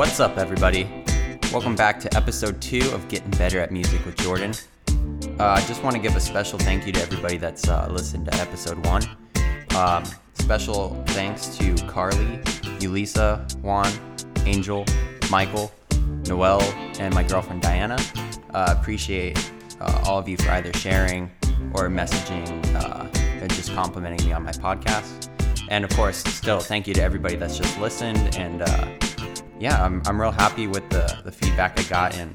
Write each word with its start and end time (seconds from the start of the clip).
What's 0.00 0.18
up, 0.18 0.38
everybody? 0.38 0.88
Welcome 1.52 1.76
back 1.76 2.00
to 2.00 2.16
episode 2.16 2.62
two 2.62 2.90
of 2.94 3.06
Getting 3.08 3.32
Better 3.32 3.60
at 3.60 3.70
Music 3.70 4.02
with 4.06 4.16
Jordan. 4.16 4.54
Uh, 5.38 5.44
I 5.44 5.60
just 5.66 5.82
want 5.82 5.94
to 5.94 6.00
give 6.00 6.16
a 6.16 6.20
special 6.20 6.58
thank 6.58 6.86
you 6.86 6.92
to 6.94 7.02
everybody 7.02 7.36
that's 7.36 7.68
uh, 7.68 7.86
listened 7.90 8.24
to 8.24 8.34
episode 8.36 8.82
one. 8.86 9.02
Um, 9.76 10.02
special 10.32 11.04
thanks 11.08 11.54
to 11.58 11.74
Carly, 11.86 12.40
Elisa, 12.80 13.46
Juan, 13.60 13.92
Angel, 14.46 14.86
Michael, 15.30 15.70
Noel, 16.26 16.62
and 16.98 17.12
my 17.12 17.22
girlfriend 17.22 17.60
Diana. 17.60 17.98
Uh, 18.54 18.74
appreciate 18.78 19.52
uh, 19.82 20.02
all 20.06 20.18
of 20.18 20.26
you 20.26 20.38
for 20.38 20.48
either 20.52 20.72
sharing 20.78 21.30
or 21.74 21.90
messaging 21.90 22.48
uh, 22.74 23.06
and 23.42 23.52
just 23.52 23.74
complimenting 23.74 24.26
me 24.26 24.32
on 24.32 24.44
my 24.44 24.52
podcast. 24.52 25.28
And 25.68 25.84
of 25.84 25.90
course, 25.90 26.24
still 26.24 26.60
thank 26.60 26.88
you 26.88 26.94
to 26.94 27.02
everybody 27.02 27.36
that's 27.36 27.58
just 27.58 27.78
listened. 27.78 28.34
And 28.36 28.62
uh, 28.62 28.88
yeah, 29.60 29.84
I'm, 29.84 30.02
I'm 30.06 30.18
real 30.18 30.32
happy 30.32 30.66
with 30.66 30.88
the, 30.88 31.20
the 31.22 31.30
feedback 31.30 31.78
I 31.78 31.82
got 31.84 32.16
and 32.16 32.34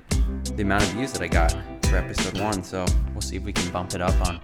the 0.56 0.62
amount 0.62 0.84
of 0.84 0.90
views 0.90 1.12
that 1.14 1.24
I 1.24 1.28
got 1.28 1.52
for 1.86 1.98
episode 1.98 2.40
one. 2.40 2.64
So 2.64 2.86
we'll 3.14 3.22
see 3.22 3.36
if 3.36 3.44
we 3.44 3.52
can 3.52 3.70
bump 3.72 3.96
it 3.96 4.02
up 4.02 4.16
on 4.28 4.40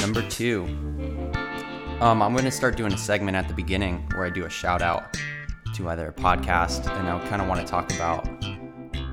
number 0.00 0.22
two. 0.28 0.64
Um, 2.00 2.22
I'm 2.22 2.32
going 2.32 2.44
to 2.44 2.50
start 2.50 2.76
doing 2.76 2.92
a 2.92 2.98
segment 2.98 3.36
at 3.36 3.48
the 3.48 3.54
beginning 3.54 4.06
where 4.14 4.26
I 4.26 4.30
do 4.30 4.44
a 4.44 4.50
shout 4.50 4.82
out 4.82 5.16
to 5.74 5.88
either 5.88 6.08
a 6.08 6.12
podcast 6.12 6.86
and 6.98 7.08
I 7.08 7.26
kind 7.28 7.40
of 7.40 7.48
want 7.48 7.60
to 7.60 7.66
talk 7.66 7.92
about 7.94 8.28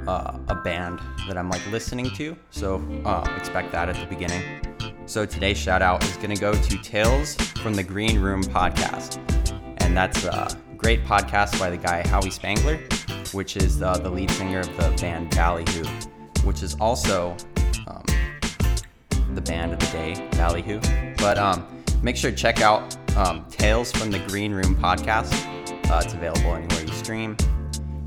uh, 0.07 0.37
a 0.49 0.55
band 0.55 0.99
that 1.27 1.37
I'm 1.37 1.49
like 1.49 1.65
listening 1.71 2.09
to. 2.15 2.35
So 2.51 2.85
uh, 3.05 3.25
expect 3.37 3.71
that 3.71 3.87
at 3.87 3.95
the 3.95 4.05
beginning. 4.07 4.43
So 5.05 5.25
today's 5.25 5.57
shout 5.57 5.81
out 5.81 6.03
is 6.03 6.17
going 6.17 6.35
to 6.35 6.41
go 6.41 6.53
to 6.53 6.77
Tales 6.81 7.35
from 7.61 7.75
the 7.75 7.83
Green 7.83 8.19
Room 8.19 8.43
podcast. 8.43 9.19
And 9.81 9.95
that's 9.95 10.25
a 10.25 10.49
great 10.75 11.03
podcast 11.05 11.57
by 11.57 11.69
the 11.69 11.77
guy 11.77 12.05
Howie 12.07 12.29
Spangler, 12.29 12.77
which 13.35 13.57
is 13.57 13.81
uh, 13.81 13.97
the 13.97 14.09
lead 14.09 14.31
singer 14.31 14.61
of 14.61 14.77
the 14.77 14.97
band 15.01 15.29
Ballyhoo, 15.31 15.85
which 16.45 16.63
is 16.63 16.75
also 16.79 17.35
um, 17.87 18.03
the 19.35 19.41
band 19.41 19.73
of 19.73 19.79
the 19.79 19.85
day, 19.87 20.29
Ballyhoo. 20.31 20.79
But 21.17 21.37
um, 21.37 21.67
make 22.01 22.15
sure 22.15 22.31
to 22.31 22.37
check 22.37 22.61
out 22.61 22.95
um, 23.17 23.45
Tales 23.49 23.91
from 23.91 24.09
the 24.09 24.19
Green 24.19 24.53
Room 24.53 24.75
podcast. 24.77 25.33
Uh, 25.91 26.01
it's 26.03 26.13
available 26.13 26.55
anywhere 26.55 26.81
you 26.81 26.93
stream. 26.93 27.35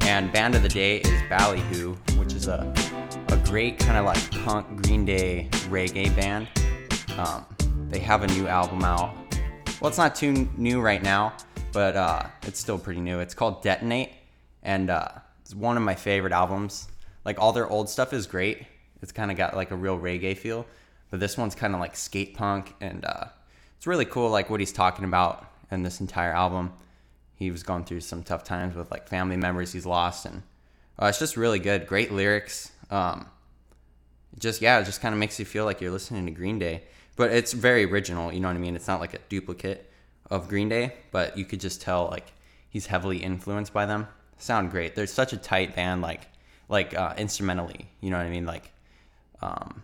And 0.01 0.33
band 0.33 0.55
of 0.55 0.63
the 0.63 0.69
day 0.69 0.99
is 0.99 1.23
Ballyhoo, 1.29 1.95
which 2.19 2.33
is 2.33 2.49
a, 2.49 2.73
a 3.29 3.37
great 3.45 3.79
kind 3.79 3.99
of 3.99 4.07
like 4.07 4.31
punk 4.45 4.83
Green 4.83 5.05
Day 5.05 5.49
reggae 5.69 6.15
band. 6.17 6.49
Um, 7.19 7.45
they 7.91 7.99
have 7.99 8.23
a 8.23 8.27
new 8.29 8.49
album 8.49 8.83
out. 8.83 9.15
Well, 9.81 9.89
it's 9.89 9.99
not 9.99 10.15
too 10.15 10.49
new 10.57 10.81
right 10.81 11.03
now, 11.03 11.35
but 11.73 11.97
uh, 11.97 12.23
it's 12.43 12.59
still 12.59 12.79
pretty 12.79 13.01
new. 13.01 13.21
It's 13.21 13.35
called 13.35 13.63
Detonate, 13.63 14.11
and 14.69 14.91
uh, 14.91 15.09
it's 15.41 15.55
one 15.55 15.79
of 15.79 15.83
my 15.83 15.95
favorite 15.95 16.35
albums. 16.35 16.89
Like 17.25 17.41
all 17.41 17.55
their 17.55 17.67
old 17.67 17.89
stuff 17.89 18.13
is 18.13 18.27
great. 18.27 18.67
It's 19.01 19.13
kind 19.13 19.31
of 19.31 19.37
got 19.39 19.57
like 19.57 19.71
a 19.71 19.77
real 19.77 19.99
reggae 19.99 20.37
feel, 20.37 20.67
but 21.11 21.21
this 21.21 21.39
one's 21.39 21.55
kind 21.55 21.73
of 21.73 21.81
like 21.81 21.97
skate 21.97 22.35
punk, 22.35 22.75
and 22.83 23.03
uh, 23.05 23.25
it's 23.79 23.87
really 23.87 24.05
cool. 24.05 24.29
Like 24.29 24.51
what 24.51 24.61
he's 24.61 24.73
talking 24.73 25.07
about 25.07 25.47
in 25.71 25.83
this 25.85 26.01
entire 26.01 26.33
album. 26.33 26.75
He 27.35 27.51
was 27.51 27.63
going 27.63 27.85
through 27.85 28.01
some 28.01 28.23
tough 28.23 28.45
times 28.45 28.75
with 28.75 28.91
like 28.91 29.09
family 29.09 29.37
members 29.37 29.73
he's 29.73 29.87
lost, 29.87 30.27
and 30.27 30.43
uh, 31.01 31.07
it's 31.07 31.19
just 31.19 31.39
really 31.39 31.61
good. 31.61 31.87
Great 31.87 32.13
lyrics. 32.13 32.71
Um, 32.91 33.27
just 34.39 34.61
yeah, 34.61 34.81
it 34.81 34.85
just 34.85 35.01
kind 35.01 35.15
of 35.15 35.19
makes 35.19 35.39
you 35.39 35.47
feel 35.47 35.65
like 35.65 35.81
you're 35.81 35.91
listening 35.91 36.27
to 36.27 36.33
Green 36.33 36.59
Day 36.59 36.83
but 37.19 37.33
it's 37.33 37.53
very 37.53 37.85
original. 37.85 38.33
You 38.33 38.39
know 38.39 38.47
what 38.47 38.57
I 38.57 38.61
mean? 38.61 38.77
It's 38.77 38.87
not 38.87 39.01
like 39.01 39.13
a 39.13 39.19
duplicate 39.29 39.91
of 40.31 40.49
Green 40.49 40.69
Day, 40.69 40.95
but 41.11 41.37
you 41.37 41.45
could 41.45 41.59
just 41.59 41.83
tell 41.83 42.07
like 42.07 42.33
he's 42.71 42.87
heavily 42.87 43.19
influenced 43.19 43.73
by 43.73 43.85
them. 43.87 44.07
Sound 44.39 44.71
great. 44.71 44.95
They're 44.95 45.07
such 45.07 45.33
a 45.33 45.37
tight 45.37 45.75
band, 45.75 46.03
like 46.03 46.29
like 46.69 46.95
uh, 46.95 47.15
instrumentally. 47.17 47.89
You 48.01 48.11
know 48.11 48.19
what 48.19 48.27
I 48.27 48.31
mean? 48.31 48.47
Like, 48.47 48.73
um, 49.43 49.83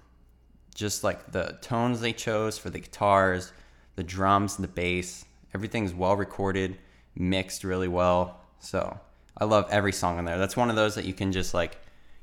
just 0.75 1.05
like 1.05 1.33
the 1.33 1.59
tones 1.61 2.01
they 2.01 2.13
chose 2.13 2.59
for 2.59 2.71
the 2.71 2.79
guitars, 2.79 3.53
the 3.97 4.05
drums, 4.05 4.57
and 4.57 4.65
the 4.65 4.73
bass. 4.73 5.25
Everything's 5.55 5.95
well 5.95 6.17
recorded, 6.17 6.79
mixed 7.15 7.65
really 7.65 7.89
well. 7.89 8.41
So 8.59 8.99
I 9.39 9.45
love 9.45 9.69
every 9.71 9.93
song 9.93 10.19
on 10.19 10.25
there. 10.25 10.39
That's 10.39 10.57
one 10.57 10.71
of 10.71 10.77
those 10.77 10.95
that 10.95 11.05
you 11.05 11.15
can 11.15 11.33
just 11.33 11.55
like, 11.55 11.77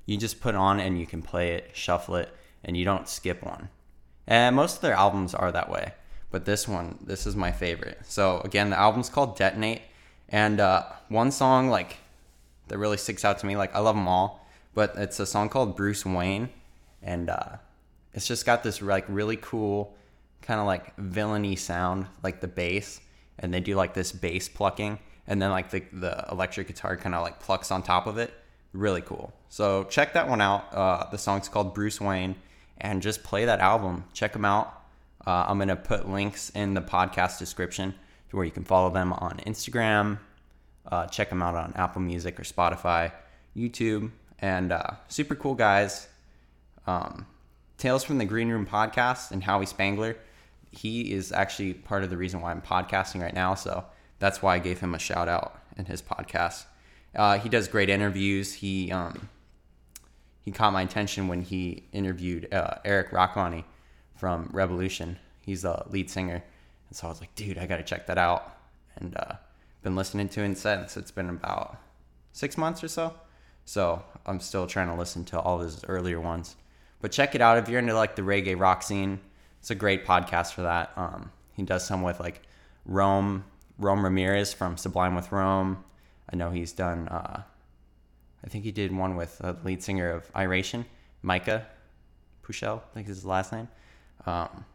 you 0.06 0.18
just 0.18 0.42
put 0.42 0.56
on 0.56 0.80
and 0.80 1.00
you 1.00 1.06
can 1.06 1.22
play 1.22 1.52
it, 1.52 1.72
shuffle 1.74 2.16
it, 2.16 2.30
and 2.64 2.76
you 2.76 2.86
don't 2.86 3.08
skip 3.08 3.44
one. 3.44 3.70
And 4.28 4.56
most 4.56 4.76
of 4.78 4.82
their 4.82 4.94
albums 4.94 5.34
are 5.34 5.52
that 5.52 5.70
way. 5.70 5.94
But 6.30 6.46
this 6.46 6.68
one, 6.68 6.98
this 7.02 7.28
is 7.28 7.36
my 7.36 7.52
favorite. 7.52 8.00
So 8.04 8.40
again, 8.42 8.70
the 8.70 8.80
album's 8.80 9.10
called 9.10 9.38
Detonate. 9.38 9.82
And 10.30 10.62
uh, 10.62 10.84
one 11.10 11.32
song 11.32 11.70
like 11.70 11.98
that 12.72 12.78
really 12.78 12.96
sticks 12.96 13.26
out 13.26 13.38
to 13.40 13.46
me, 13.46 13.58
like 13.58 13.76
I 13.76 13.80
love 13.80 13.96
them 13.96 14.08
all, 14.08 14.48
but 14.74 14.94
it's 14.96 15.20
a 15.20 15.26
song 15.26 15.50
called 15.50 15.76
Bruce 15.76 16.06
Wayne, 16.06 16.50
and 17.04 17.30
uh, 17.30 17.58
it's 18.14 18.26
just 18.26 18.46
got 18.46 18.64
this 18.64 18.82
like 18.82 19.04
really 19.10 19.38
cool 19.38 19.94
kind 20.42 20.62
of 20.62 20.66
like 20.66 20.96
villainy 20.96 21.58
sound, 21.58 22.08
like 22.24 22.40
the 22.40 22.48
bass, 22.48 23.02
and 23.38 23.54
they 23.54 23.60
do 23.60 23.76
like 23.76 23.94
this 23.94 24.14
bass 24.14 24.48
plucking, 24.48 25.00
and 25.28 25.42
then 25.42 25.52
like 25.52 25.70
the 25.70 25.84
the 25.92 26.26
electric 26.32 26.68
guitar 26.68 26.96
kind 26.96 27.14
of 27.14 27.24
like 27.24 27.42
plucks 27.42 27.72
on 27.72 27.84
top 27.84 28.08
of 28.08 28.18
it. 28.18 28.34
Really 28.72 29.02
cool. 29.02 29.34
So 29.50 29.84
check 29.84 30.14
that 30.14 30.30
one 30.30 30.40
out. 30.40 30.74
Uh, 30.74 31.10
the 31.12 31.18
song's 31.18 31.50
called 31.50 31.74
Bruce 31.74 32.00
Wayne 32.00 32.36
and 32.78 33.02
just 33.02 33.22
play 33.22 33.44
that 33.44 33.60
album. 33.60 34.06
Check 34.14 34.32
them 34.32 34.46
out. 34.46 34.82
Uh, 35.28 35.46
I'm 35.48 35.60
to 35.68 35.76
put 35.76 36.10
links 36.10 36.52
in 36.52 36.74
the 36.74 36.82
podcast 36.82 37.38
description 37.38 37.94
to 38.30 38.38
where 38.38 38.46
you 38.46 38.52
can 38.52 38.64
follow 38.64 38.90
them 38.90 39.12
on 39.12 39.42
Instagram, 39.46 40.20
uh, 40.88 41.08
check 41.08 41.30
them 41.30 41.42
out 41.42 41.56
on 41.56 41.74
Apple 41.76 42.02
Music 42.02 42.40
or 42.40 42.44
Spotify, 42.44 43.12
YouTube, 43.56 44.12
and 44.40 44.72
uh, 44.72 44.92
super 45.08 45.36
cool 45.36 45.56
guys. 45.56 46.08
Um, 46.88 47.26
Tales 47.78 48.04
from 48.04 48.18
the 48.18 48.26
Green 48.26 48.50
Room 48.50 48.66
podcast 48.66 49.32
and 49.32 49.44
Howie 49.44 49.66
Spangler. 49.66 50.16
He 50.72 51.12
is 51.14 51.32
actually 51.32 51.74
part 51.74 52.04
of 52.04 52.10
the 52.10 52.18
reason 52.18 52.42
why 52.42 52.52
I'm 52.52 52.62
podcasting 52.62 53.22
right 53.22 53.34
now. 53.34 53.56
So 53.56 53.86
that's 54.20 54.42
why 54.42 54.56
I 54.56 54.60
gave 54.60 54.80
him 54.80 54.94
a 54.94 55.00
shout 55.00 55.28
out 55.28 55.60
in 55.78 55.86
his 55.86 56.02
podcast. 56.02 56.66
Uh, 57.16 57.38
he 57.40 57.50
does 57.50 57.68
great 57.68 57.90
interviews. 57.90 58.54
He 58.54 58.92
um, 58.92 59.30
he 60.42 60.52
caught 60.52 60.74
my 60.74 60.82
attention 60.82 61.28
when 61.28 61.42
he 61.42 61.84
interviewed 61.92 62.54
uh, 62.54 62.76
Eric 62.86 63.12
Rachmany 63.12 63.64
from 64.16 64.50
Rebelution. 64.50 65.18
He's 65.42 65.64
the 65.64 65.84
lead 65.90 66.10
singer, 66.10 66.44
and 66.88 66.96
so 66.96 67.08
I 67.08 67.10
was 67.10 67.20
like, 67.20 67.34
dude, 67.36 67.58
I 67.58 67.66
got 67.66 67.78
to 67.78 67.84
check 67.84 68.08
that 68.08 68.18
out. 68.18 68.58
And 68.96 69.16
uh, 69.18 69.34
been 69.84 69.96
listening 69.96 70.30
to 70.30 70.42
it 70.42 70.58
since. 70.58 70.98
It's 70.98 71.12
been 71.12 71.30
about 71.30 71.78
six 72.32 72.58
months 72.58 72.84
or 72.84 72.88
so. 72.88 73.14
So 73.66 74.04
I'm 74.26 74.40
still 74.40 74.68
trying 74.68 74.88
to 74.88 74.96
listen 74.96 75.26
to 75.26 75.40
all 75.40 75.60
his 75.60 75.84
earlier 75.86 76.20
ones. 76.20 76.56
But 77.02 77.12
check 77.12 77.36
it 77.36 77.42
out 77.42 77.58
if 77.58 77.70
you're 77.70 77.80
into 77.80 77.94
like 77.94 78.16
the 78.16 78.22
reggae 78.22 78.60
rock 78.60 78.84
scene. 78.84 79.20
It's 79.60 79.72
a 79.72 79.76
great 79.76 80.06
podcast 80.06 80.54
for 80.54 80.62
that. 80.64 80.92
Um, 80.96 81.32
he 81.54 81.64
does 81.64 81.86
some 81.86 82.02
with 82.02 82.20
like 82.20 82.42
Rome, 82.86 83.44
Rome 83.78 84.04
Ramirez 84.04 84.54
from 84.54 84.78
Sublime 84.78 85.16
with 85.16 85.32
Rome. 85.32 85.84
I 86.32 86.36
know 86.36 86.50
he's 86.50 86.72
done 86.72 87.08
uh, 87.10 87.44
I 88.44 88.50
think 88.50 88.64
he 88.64 88.72
did 88.72 88.96
one 88.96 89.16
with 89.16 89.40
uh, 89.42 89.54
the 89.54 89.66
lead 89.66 89.84
singer 89.84 90.10
of 90.10 90.30
Iration, 90.36 90.86
Micah 91.22 91.68
Pueschel, 92.44 92.80
I 92.80 92.94
think 92.94 93.08
is 93.08 93.18
his 93.18 93.26
last 93.26 93.52
name. 93.52 93.68
Um, 94.26 94.66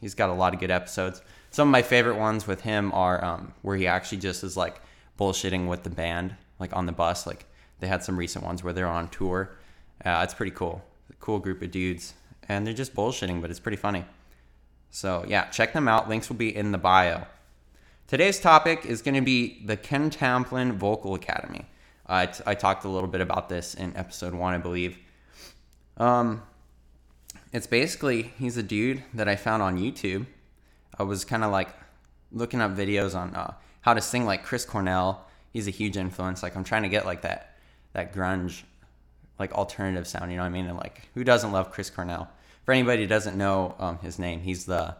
he's 0.00 0.14
got 0.14 0.30
a 0.30 0.32
lot 0.32 0.54
of 0.54 0.60
good 0.60 0.70
episodes. 0.70 1.22
Some 1.54 1.68
of 1.68 1.70
my 1.70 1.82
favorite 1.82 2.16
ones 2.16 2.48
with 2.48 2.62
him 2.62 2.90
are 2.92 3.24
um, 3.24 3.54
where 3.62 3.76
he 3.76 3.86
actually 3.86 4.18
just 4.18 4.42
is 4.42 4.56
like 4.56 4.80
bullshitting 5.16 5.68
with 5.68 5.84
the 5.84 5.88
band, 5.88 6.34
like 6.58 6.74
on 6.74 6.86
the 6.86 6.90
bus. 6.90 7.28
Like 7.28 7.46
they 7.78 7.86
had 7.86 8.02
some 8.02 8.16
recent 8.16 8.44
ones 8.44 8.64
where 8.64 8.72
they're 8.72 8.88
on 8.88 9.06
tour. 9.06 9.52
Uh, 10.04 10.22
it's 10.24 10.34
pretty 10.34 10.50
cool. 10.50 10.84
Cool 11.20 11.38
group 11.38 11.62
of 11.62 11.70
dudes, 11.70 12.14
and 12.48 12.66
they're 12.66 12.74
just 12.74 12.92
bullshitting, 12.92 13.40
but 13.40 13.50
it's 13.50 13.60
pretty 13.60 13.76
funny. 13.76 14.04
So 14.90 15.24
yeah, 15.28 15.44
check 15.44 15.72
them 15.72 15.86
out. 15.86 16.08
Links 16.08 16.28
will 16.28 16.34
be 16.34 16.52
in 16.52 16.72
the 16.72 16.78
bio. 16.78 17.24
Today's 18.08 18.40
topic 18.40 18.84
is 18.84 19.00
going 19.00 19.14
to 19.14 19.20
be 19.20 19.62
the 19.64 19.76
Ken 19.76 20.10
Tamplin 20.10 20.72
Vocal 20.72 21.14
Academy. 21.14 21.66
I, 22.04 22.26
talked 22.26 22.84
a 22.84 22.88
little 22.88 23.08
bit 23.08 23.20
about 23.20 23.48
this 23.48 23.74
in 23.74 23.96
episode 23.96 24.34
one, 24.34 24.54
I 24.54 24.58
believe. 24.58 24.98
Um, 25.98 26.42
it's 27.52 27.68
basically 27.68 28.32
he's 28.40 28.56
a 28.56 28.62
dude 28.64 29.04
that 29.14 29.28
I 29.28 29.36
found 29.36 29.62
on 29.62 29.78
YouTube. 29.78 30.26
I 30.98 31.02
was 31.02 31.24
kind 31.24 31.44
of 31.44 31.50
like 31.50 31.68
looking 32.32 32.60
up 32.60 32.76
videos 32.76 33.14
on 33.14 33.34
uh, 33.34 33.54
how 33.80 33.94
to 33.94 34.00
sing 34.00 34.26
like 34.26 34.44
Chris 34.44 34.64
Cornell. 34.64 35.26
He's 35.52 35.68
a 35.68 35.70
huge 35.70 35.96
influence. 35.96 36.42
Like 36.42 36.56
I'm 36.56 36.64
trying 36.64 36.82
to 36.82 36.88
get 36.88 37.04
like 37.04 37.22
that 37.22 37.56
that 37.92 38.12
grunge, 38.12 38.62
like 39.38 39.52
alternative 39.52 40.06
sound. 40.06 40.30
You 40.30 40.36
know 40.36 40.42
what 40.42 40.48
I 40.48 40.52
mean? 40.52 40.66
And 40.66 40.76
like 40.76 41.08
who 41.14 41.24
doesn't 41.24 41.52
love 41.52 41.70
Chris 41.70 41.90
Cornell? 41.90 42.28
For 42.64 42.72
anybody 42.72 43.02
who 43.02 43.08
doesn't 43.08 43.36
know 43.36 43.74
um, 43.78 43.98
his 43.98 44.18
name, 44.18 44.40
he's 44.40 44.64
the 44.64 44.96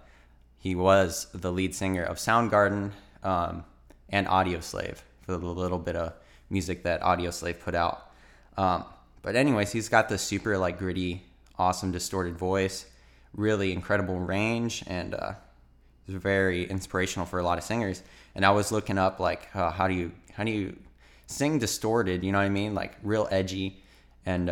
he 0.59 0.75
was 0.75 1.27
the 1.35 1.53
lead 1.53 1.75
singer 1.75 2.03
of 2.03 2.17
Soundgarden 2.17 2.93
um, 3.23 3.65
and 4.09 4.27
Audioslave 4.27 4.99
for 5.23 5.33
the 5.33 5.39
little 5.39 5.79
bit 5.79 5.97
of 5.97 6.13
music 6.51 6.85
that 6.85 7.01
Audioslave 7.03 7.61
put 7.61 7.75
out. 7.75 8.11
Um, 8.57 8.85
but 9.23 9.37
anyways, 9.37 9.73
he's 9.73 9.89
got 9.89 10.09
this 10.09 10.23
super 10.23 10.57
like 10.59 10.79
gritty, 10.79 11.23
awesome 11.59 11.93
distorted 11.93 12.37
voice, 12.39 12.87
really 13.35 13.73
incredible 13.73 14.19
range, 14.19 14.85
and 14.87 15.15
uh, 15.15 15.33
very 16.07 16.65
inspirational 16.65 17.27
for 17.27 17.39
a 17.39 17.43
lot 17.43 17.59
of 17.59 17.65
singers. 17.65 18.03
And 18.35 18.45
I 18.45 18.51
was 18.51 18.73
looking 18.73 18.99
up 18.99 19.21
like 19.21 19.49
uh, 19.55 19.71
how 19.71 19.89
do 19.89 19.95
you 19.95 20.13
how 20.33 20.45
do 20.45 20.51
you 20.51 20.77
sing 21.27 21.59
distorted, 21.59 22.25
you 22.25 22.33
know 22.33 22.39
what 22.39 22.45
I 22.45 22.51
mean? 22.51 22.75
Like 22.75 22.97
real 23.03 23.29
edgy. 23.31 23.83
And 24.27 24.51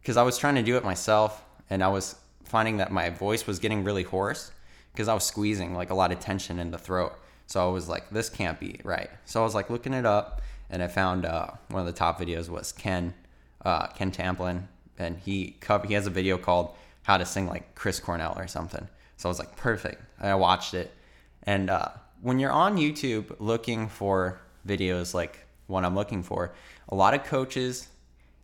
because 0.00 0.16
I 0.16 0.22
was 0.22 0.38
trying 0.38 0.54
to 0.56 0.62
do 0.62 0.76
it 0.76 0.84
myself 0.84 1.44
and 1.70 1.82
I 1.82 1.88
was 1.88 2.16
finding 2.44 2.78
that 2.78 2.90
my 2.90 3.10
voice 3.10 3.46
was 3.46 3.58
getting 3.58 3.84
really 3.84 4.02
hoarse 4.02 4.50
because 4.92 5.08
I 5.08 5.14
was 5.14 5.24
squeezing 5.24 5.74
like 5.74 5.90
a 5.90 5.94
lot 5.94 6.12
of 6.12 6.20
tension 6.20 6.58
in 6.58 6.70
the 6.70 6.78
throat. 6.78 7.12
So 7.46 7.66
I 7.66 7.72
was 7.72 7.88
like, 7.88 8.10
this 8.10 8.28
can't 8.28 8.58
be 8.58 8.80
right. 8.84 9.10
So 9.24 9.40
I 9.40 9.44
was 9.44 9.54
like 9.54 9.70
looking 9.70 9.94
it 9.94 10.06
up 10.06 10.42
and 10.70 10.82
I 10.82 10.88
found 10.88 11.24
uh, 11.24 11.50
one 11.68 11.80
of 11.80 11.86
the 11.86 11.92
top 11.92 12.20
videos 12.20 12.48
was 12.48 12.72
Ken, 12.72 13.14
uh, 13.64 13.88
Ken 13.88 14.10
Tamplin. 14.10 14.66
And 14.98 15.18
he 15.18 15.56
he 15.86 15.94
has 15.94 16.06
a 16.06 16.10
video 16.10 16.36
called 16.38 16.74
how 17.04 17.16
to 17.16 17.24
sing 17.24 17.46
like 17.46 17.74
Chris 17.74 18.00
Cornell 18.00 18.34
or 18.36 18.48
something. 18.48 18.88
So 19.18 19.28
I 19.28 19.30
was 19.30 19.38
like, 19.38 19.56
perfect. 19.56 20.00
And 20.20 20.30
I 20.30 20.34
watched 20.36 20.74
it. 20.74 20.94
And 21.42 21.68
uh, 21.68 21.88
when 22.22 22.38
you're 22.38 22.52
on 22.52 22.76
YouTube 22.76 23.36
looking 23.40 23.88
for 23.88 24.40
videos 24.66 25.12
like 25.12 25.46
what 25.66 25.84
I'm 25.84 25.94
looking 25.94 26.22
for, 26.22 26.54
a 26.88 26.94
lot 26.94 27.14
of 27.14 27.24
coaches, 27.24 27.88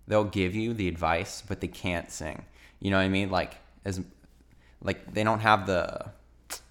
they'll 0.06 0.24
give 0.24 0.54
you 0.54 0.74
the 0.74 0.88
advice, 0.88 1.42
but 1.46 1.60
they 1.60 1.68
can't 1.68 2.10
sing. 2.10 2.44
You 2.80 2.90
know 2.90 2.98
what 2.98 3.04
I 3.04 3.08
mean? 3.08 3.30
Like 3.30 3.54
as 3.84 4.00
like 4.82 5.14
they 5.14 5.24
don't 5.24 5.40
have 5.40 5.66
the 5.66 6.10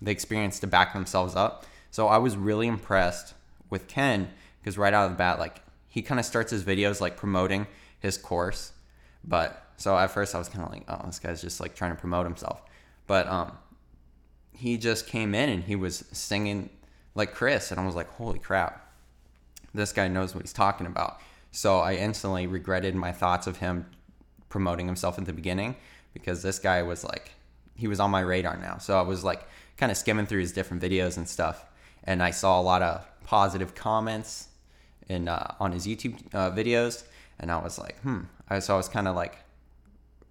the 0.01 0.11
experience 0.11 0.59
to 0.59 0.67
back 0.67 0.93
themselves 0.93 1.35
up. 1.35 1.65
So 1.89 2.07
I 2.07 2.17
was 2.17 2.35
really 2.35 2.67
impressed 2.67 3.33
with 3.69 3.87
Ken 3.87 4.29
because 4.61 4.77
right 4.77 4.93
out 4.93 5.05
of 5.05 5.11
the 5.11 5.17
bat, 5.17 5.39
like 5.39 5.61
he 5.87 6.01
kind 6.01 6.19
of 6.19 6.25
starts 6.25 6.51
his 6.51 6.63
videos 6.63 6.99
like 6.99 7.15
promoting 7.15 7.67
his 7.99 8.17
course. 8.17 8.73
But 9.23 9.65
so 9.77 9.97
at 9.97 10.11
first 10.11 10.35
I 10.35 10.39
was 10.39 10.49
kind 10.49 10.65
of 10.65 10.71
like, 10.71 10.83
oh, 10.89 11.05
this 11.05 11.19
guy's 11.19 11.41
just 11.41 11.61
like 11.61 11.73
trying 11.73 11.91
to 11.91 11.97
promote 11.97 12.25
himself. 12.25 12.61
But 13.07 13.27
um, 13.27 13.57
he 14.55 14.77
just 14.77 15.07
came 15.07 15.35
in 15.35 15.49
and 15.49 15.63
he 15.63 15.75
was 15.75 16.05
singing 16.11 16.69
like 17.15 17.33
Chris, 17.33 17.71
and 17.71 17.79
I 17.79 17.85
was 17.85 17.95
like, 17.95 18.09
holy 18.13 18.39
crap, 18.39 18.91
this 19.73 19.91
guy 19.91 20.07
knows 20.07 20.33
what 20.33 20.43
he's 20.43 20.53
talking 20.53 20.87
about. 20.87 21.19
So 21.51 21.79
I 21.79 21.93
instantly 21.93 22.47
regretted 22.47 22.95
my 22.95 23.11
thoughts 23.11 23.45
of 23.45 23.57
him 23.57 23.85
promoting 24.49 24.87
himself 24.87 25.19
at 25.19 25.25
the 25.25 25.33
beginning 25.33 25.75
because 26.13 26.41
this 26.41 26.59
guy 26.59 26.81
was 26.81 27.03
like, 27.03 27.31
he 27.75 27.87
was 27.87 27.99
on 27.99 28.11
my 28.11 28.21
radar 28.21 28.57
now. 28.57 28.77
So 28.77 28.97
I 28.97 29.01
was 29.01 29.23
like 29.23 29.47
kind 29.77 29.91
of 29.91 29.97
skimming 29.97 30.25
through 30.25 30.41
his 30.41 30.51
different 30.51 30.81
videos 30.81 31.17
and 31.17 31.27
stuff, 31.27 31.65
and 32.03 32.21
I 32.23 32.31
saw 32.31 32.59
a 32.59 32.63
lot 32.63 32.81
of 32.81 33.05
positive 33.23 33.75
comments 33.75 34.49
in 35.09 35.27
uh, 35.27 35.55
on 35.59 35.71
his 35.71 35.85
YouTube 35.85 36.19
uh, 36.33 36.51
videos, 36.51 37.03
and 37.39 37.51
I 37.51 37.61
was 37.61 37.77
like, 37.77 37.99
hmm. 38.01 38.21
I, 38.49 38.59
so 38.59 38.73
I 38.73 38.77
was 38.77 38.89
kind 38.89 39.07
of 39.07 39.15
like 39.15 39.37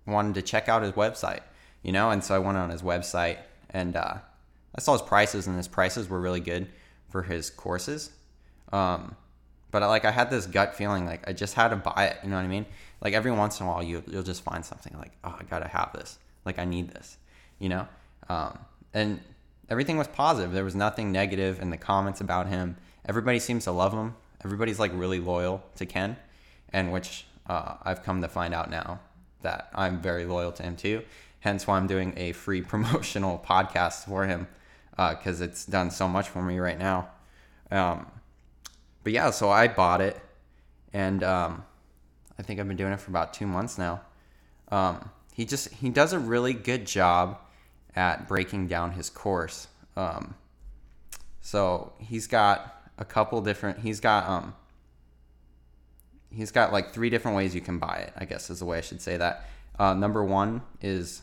wanted 0.06 0.34
to 0.34 0.42
check 0.42 0.68
out 0.68 0.82
his 0.82 0.92
website, 0.92 1.40
you 1.82 1.92
know, 1.92 2.10
and 2.10 2.22
so 2.24 2.34
I 2.34 2.38
went 2.38 2.58
on 2.58 2.70
his 2.70 2.82
website 2.82 3.38
and 3.72 3.96
uh, 3.96 4.14
I 4.74 4.80
saw 4.80 4.92
his 4.92 5.02
prices, 5.02 5.46
and 5.46 5.56
his 5.56 5.68
prices 5.68 6.08
were 6.08 6.20
really 6.20 6.40
good 6.40 6.68
for 7.08 7.22
his 7.22 7.50
courses. 7.50 8.10
Um, 8.72 9.16
but 9.70 9.82
I, 9.82 9.86
like 9.86 10.04
I 10.04 10.10
had 10.10 10.30
this 10.30 10.46
gut 10.46 10.74
feeling 10.74 11.04
like 11.04 11.28
I 11.28 11.32
just 11.32 11.54
had 11.54 11.68
to 11.68 11.76
buy 11.76 12.06
it. 12.06 12.18
You 12.22 12.30
know 12.30 12.36
what 12.36 12.44
I 12.44 12.48
mean? 12.48 12.66
Like 13.00 13.14
every 13.14 13.32
once 13.32 13.60
in 13.60 13.66
a 13.66 13.68
while, 13.68 13.82
you 13.82 14.02
you'll 14.06 14.22
just 14.22 14.42
find 14.42 14.64
something 14.64 14.96
like, 14.98 15.12
oh, 15.24 15.36
I 15.38 15.42
gotta 15.44 15.68
have 15.68 15.92
this. 15.92 16.18
Like 16.44 16.58
I 16.58 16.64
need 16.64 16.88
this. 16.90 17.16
You 17.58 17.70
know? 17.70 17.88
Um, 18.28 18.58
and 18.94 19.20
everything 19.68 19.96
was 19.96 20.08
positive. 20.08 20.52
There 20.52 20.64
was 20.64 20.74
nothing 20.74 21.12
negative 21.12 21.60
in 21.60 21.70
the 21.70 21.76
comments 21.76 22.20
about 22.20 22.48
him. 22.48 22.76
Everybody 23.06 23.38
seems 23.38 23.64
to 23.64 23.72
love 23.72 23.92
him. 23.92 24.14
Everybody's 24.44 24.78
like 24.78 24.92
really 24.94 25.20
loyal 25.20 25.62
to 25.76 25.86
Ken, 25.86 26.16
and 26.72 26.92
which 26.92 27.26
uh, 27.46 27.74
I've 27.82 28.02
come 28.02 28.20
to 28.22 28.28
find 28.28 28.54
out 28.54 28.70
now 28.70 29.00
that 29.42 29.70
I'm 29.74 30.00
very 30.00 30.24
loyal 30.24 30.52
to 30.52 30.62
him 30.62 30.76
too. 30.76 31.02
Hence 31.42 31.66
why 31.66 31.76
I'm 31.76 31.88
doing 31.88 32.14
a 32.16 32.32
free 32.32 32.62
promotional 32.72 33.44
podcast 33.44 34.06
for 34.06 34.26
him 34.26 34.46
because 34.92 35.40
uh, 35.40 35.44
it's 35.44 35.66
done 35.66 35.90
so 35.90 36.06
much 36.06 36.28
for 36.28 36.40
me 36.40 36.58
right 36.58 36.78
now. 36.78 37.08
Um, 37.70 38.06
but 39.02 39.12
yeah, 39.12 39.30
so 39.30 39.50
I 39.50 39.66
bought 39.66 40.00
it, 40.00 40.20
and 40.92 41.24
um, 41.24 41.64
I 42.38 42.42
think 42.42 42.60
I've 42.60 42.68
been 42.68 42.76
doing 42.76 42.92
it 42.92 43.00
for 43.00 43.10
about 43.10 43.34
two 43.34 43.46
months 43.46 43.76
now. 43.76 44.02
Um, 44.70 45.10
he 45.34 45.44
just 45.44 45.72
he 45.74 45.90
does 45.90 46.12
a 46.12 46.18
really 46.18 46.52
good 46.52 46.86
job 46.86 47.40
at 47.96 48.28
breaking 48.28 48.68
down 48.68 48.92
his 48.92 49.10
course. 49.10 49.66
Um, 49.96 50.36
so 51.40 51.92
he's 51.98 52.28
got 52.28 52.88
a 52.98 53.04
couple 53.04 53.40
different. 53.40 53.80
He's 53.80 53.98
got 53.98 54.28
um. 54.28 54.54
He's 56.30 56.52
got 56.52 56.72
like 56.72 56.92
three 56.92 57.10
different 57.10 57.36
ways 57.36 57.52
you 57.52 57.60
can 57.60 57.78
buy 57.78 57.96
it. 58.06 58.12
I 58.16 58.26
guess 58.26 58.48
is 58.48 58.60
the 58.60 58.64
way 58.64 58.78
I 58.78 58.80
should 58.80 59.02
say 59.02 59.16
that. 59.16 59.48
Uh, 59.78 59.94
number 59.94 60.22
one 60.24 60.62
is 60.80 61.22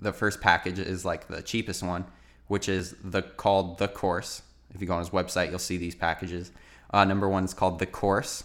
the 0.00 0.12
first 0.12 0.40
package 0.40 0.78
is 0.78 1.04
like 1.04 1.28
the 1.28 1.42
cheapest 1.42 1.82
one, 1.82 2.06
which 2.46 2.68
is 2.68 2.94
the 3.02 3.22
called 3.22 3.78
the 3.78 3.88
course. 3.88 4.42
If 4.74 4.80
you 4.80 4.86
go 4.86 4.94
on 4.94 5.00
his 5.00 5.10
website, 5.10 5.50
you'll 5.50 5.58
see 5.58 5.76
these 5.76 5.94
packages. 5.94 6.50
Uh, 6.92 7.04
number 7.04 7.28
one 7.28 7.44
is 7.44 7.54
called 7.54 7.78
the 7.78 7.86
course. 7.86 8.44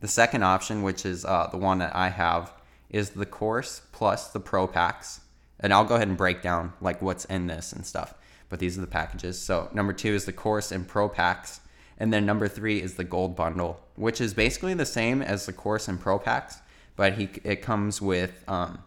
The 0.00 0.08
second 0.08 0.42
option, 0.42 0.82
which 0.82 1.06
is 1.06 1.24
uh, 1.24 1.48
the 1.50 1.56
one 1.56 1.78
that 1.78 1.94
I 1.96 2.08
have, 2.08 2.52
is 2.90 3.10
the 3.10 3.26
course 3.26 3.82
plus 3.92 4.28
the 4.28 4.40
pro 4.40 4.66
packs. 4.66 5.20
And 5.60 5.72
I'll 5.72 5.84
go 5.84 5.94
ahead 5.94 6.08
and 6.08 6.16
break 6.16 6.42
down 6.42 6.72
like 6.80 7.00
what's 7.00 7.24
in 7.24 7.46
this 7.46 7.72
and 7.72 7.86
stuff. 7.86 8.14
But 8.48 8.58
these 8.58 8.76
are 8.76 8.82
the 8.82 8.86
packages. 8.86 9.40
So 9.40 9.70
number 9.72 9.92
two 9.92 10.14
is 10.14 10.26
the 10.26 10.32
course 10.32 10.70
and 10.70 10.86
pro 10.86 11.08
packs. 11.08 11.60
And 11.98 12.12
then 12.12 12.26
number 12.26 12.48
three 12.48 12.82
is 12.82 12.94
the 12.94 13.04
gold 13.04 13.36
bundle, 13.36 13.80
which 13.94 14.20
is 14.20 14.34
basically 14.34 14.74
the 14.74 14.86
same 14.86 15.22
as 15.22 15.46
the 15.46 15.52
course 15.52 15.88
and 15.88 16.00
pro 16.00 16.18
packs, 16.18 16.58
but 16.96 17.14
he 17.14 17.28
it 17.44 17.62
comes 17.62 18.02
with 18.02 18.44
um, 18.48 18.80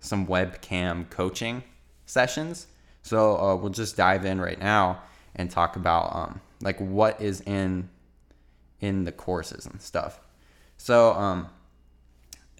some 0.00 0.26
webcam 0.26 1.08
coaching 1.10 1.62
sessions. 2.06 2.66
So 3.02 3.36
uh, 3.36 3.56
we'll 3.56 3.70
just 3.70 3.96
dive 3.96 4.24
in 4.24 4.40
right 4.40 4.58
now 4.58 5.02
and 5.34 5.50
talk 5.50 5.76
about 5.76 6.14
um, 6.14 6.40
like 6.60 6.78
what 6.80 7.20
is 7.20 7.40
in 7.42 7.88
in 8.80 9.04
the 9.04 9.12
courses 9.12 9.66
and 9.66 9.80
stuff. 9.80 10.20
So 10.76 11.12
um, 11.12 11.48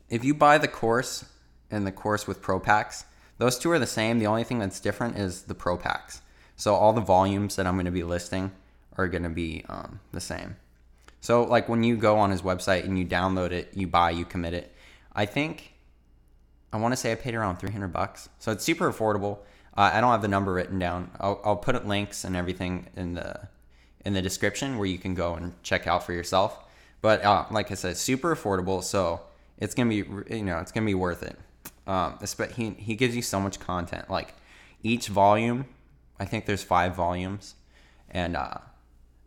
if 0.09 0.25
you 0.25 0.35
buy 0.35 0.59
the 0.59 0.69
course 0.69 1.25
and 1.71 1.87
the 1.87 1.93
course 1.93 2.27
with 2.27 2.41
Pro 2.41 2.59
Packs, 2.59 3.05
those 3.39 3.59
two 3.59 3.71
are 3.71 3.79
the 3.79 3.87
same. 3.87 4.19
The 4.19 4.27
only 4.27 4.45
thing 4.45 4.59
that's 4.59 4.81
different 4.81 5.19
is 5.19 5.43
the 5.43 5.55
Pro 5.55 5.77
Packs. 5.77 6.23
So 6.57 6.75
all 6.75 6.93
the 6.93 7.03
volumes 7.03 7.57
that 7.57 7.67
I'm 7.67 7.75
going 7.75 7.85
to 7.85 7.91
be 7.91 8.03
listing 8.03 8.53
are 8.97 9.09
going 9.09 9.25
to 9.25 9.29
be 9.29 9.65
um, 9.69 10.01
the 10.13 10.21
same. 10.21 10.57
So 11.21 11.45
like 11.45 11.69
when 11.69 11.83
you 11.83 11.97
go 11.97 12.19
on 12.19 12.31
his 12.31 12.43
website 12.43 12.85
and 12.85 12.99
you 12.99 13.05
download 13.05 13.51
it, 13.51 13.71
you 13.75 13.87
buy, 13.87 14.11
you 14.11 14.25
commit 14.25 14.55
it. 14.55 14.73
I 15.13 15.27
think 15.27 15.75
I 16.77 16.81
want 16.81 16.93
to 16.93 16.97
say 16.97 17.11
I 17.11 17.15
paid 17.15 17.35
around 17.35 17.57
300 17.57 17.89
bucks. 17.89 18.29
So 18.39 18.53
it's 18.53 18.63
super 18.65 18.93
affordable. 18.93 19.39
Uh, 19.77 19.91
I 19.93 20.01
don't 20.01 20.11
have 20.11 20.23
the 20.23 20.29
number 20.29 20.53
written 20.53 20.79
down. 20.79 21.11
I'll, 21.19 21.41
I'll 21.45 21.57
put 21.57 21.87
links 21.87 22.25
and 22.25 22.37
everything 22.37 22.87
in 22.97 23.15
the 23.15 23.49
in 24.05 24.13
the 24.13 24.23
description 24.23 24.79
where 24.79 24.87
you 24.87 24.99
can 24.99 25.15
go 25.15 25.35
and 25.35 25.61
check 25.63 25.87
out 25.87 26.05
for 26.05 26.13
yourself. 26.13 26.65
But 27.01 27.25
uh, 27.25 27.47
like 27.51 27.71
I 27.71 27.75
said, 27.75 27.97
super 27.97 28.35
affordable. 28.35 28.83
So 28.83 29.23
it's 29.59 29.75
gonna 29.75 29.89
be 29.89 30.05
you 30.37 30.45
know 30.45 30.59
it's 30.59 30.71
gonna 30.71 30.87
be 30.87 30.95
worth 30.95 31.23
it. 31.23 31.39
Um, 31.87 32.19
he 32.55 32.71
he 32.79 32.95
gives 32.95 33.17
you 33.17 33.23
so 33.23 33.41
much 33.41 33.59
content. 33.59 34.11
Like 34.11 34.35
each 34.83 35.09
volume, 35.09 35.67
I 36.21 36.25
think 36.25 36.47
there's 36.47 36.63
five 36.63 36.95
volumes, 36.95 37.55
and 38.11 38.37
uh, 38.37 38.59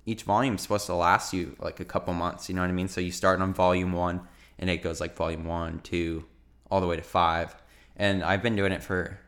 each 0.06 0.24
volume 0.24 0.56
is 0.56 0.62
supposed 0.62 0.86
to 0.86 0.96
last 0.96 1.34
you 1.34 1.56
like 1.60 1.80
a 1.80 1.86
couple 1.86 2.14
months. 2.14 2.48
You 2.48 2.56
know 2.56 2.62
what 2.62 2.70
I 2.70 2.74
mean? 2.74 2.88
So 2.88 3.02
you 3.02 3.12
start 3.12 3.42
on 3.42 3.54
volume 3.54 3.92
one, 3.92 4.22
and 4.58 4.70
it 4.70 4.84
goes 4.84 5.02
like 5.02 5.16
volume 5.16 5.46
one, 5.46 5.80
two, 5.80 6.26
all 6.70 6.82
the 6.82 6.88
way 6.88 6.96
to 6.96 7.02
five. 7.02 7.56
And 7.96 8.24
I've 8.24 8.42
been 8.42 8.56
doing 8.56 8.72
it 8.72 8.84
for 8.84 9.20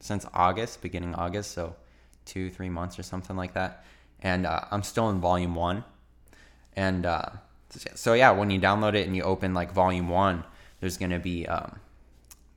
since 0.00 0.26
August, 0.34 0.82
beginning 0.82 1.14
August, 1.14 1.52
so 1.52 1.74
two, 2.24 2.50
three 2.50 2.68
months 2.68 2.98
or 2.98 3.02
something 3.02 3.36
like 3.36 3.54
that. 3.54 3.84
And 4.20 4.46
uh, 4.46 4.60
I'm 4.70 4.82
still 4.82 5.10
in 5.10 5.20
volume 5.20 5.54
one. 5.54 5.84
And 6.76 7.06
uh, 7.06 7.26
so 7.94 8.14
yeah, 8.14 8.30
when 8.30 8.50
you 8.50 8.60
download 8.60 8.94
it 8.94 9.06
and 9.06 9.16
you 9.16 9.22
open 9.22 9.54
like 9.54 9.72
volume 9.72 10.08
one, 10.08 10.44
there's 10.80 10.96
gonna 10.96 11.18
be 11.18 11.46
um, 11.46 11.80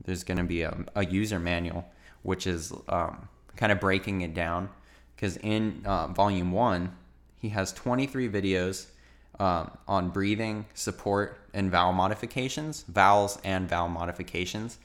there's 0.04 0.24
gonna 0.24 0.44
be 0.44 0.62
a, 0.64 0.78
a, 0.96 1.06
user 1.06 1.40
manual, 1.40 1.86
which 2.24 2.48
is 2.48 2.74
um, 2.90 3.30
kind 3.56 3.72
of 3.72 3.80
breaking 3.80 4.22
it 4.22 4.34
down. 4.34 4.70
Because 5.16 5.38
in 5.38 5.82
uh, 5.86 6.08
volume 6.08 6.52
one, 6.52 6.96
he 7.38 7.50
has 7.50 7.72
23 7.74 8.30
videos 8.30 8.88
um, 9.40 9.72
on 9.88 10.10
breathing, 10.10 10.66
support, 10.74 11.40
and 11.54 11.72
vowel 11.72 11.94
modifications, 11.94 12.84
vowels 12.88 13.40
and 13.44 13.70
vowel 13.70 13.90
modifications. 13.90 14.80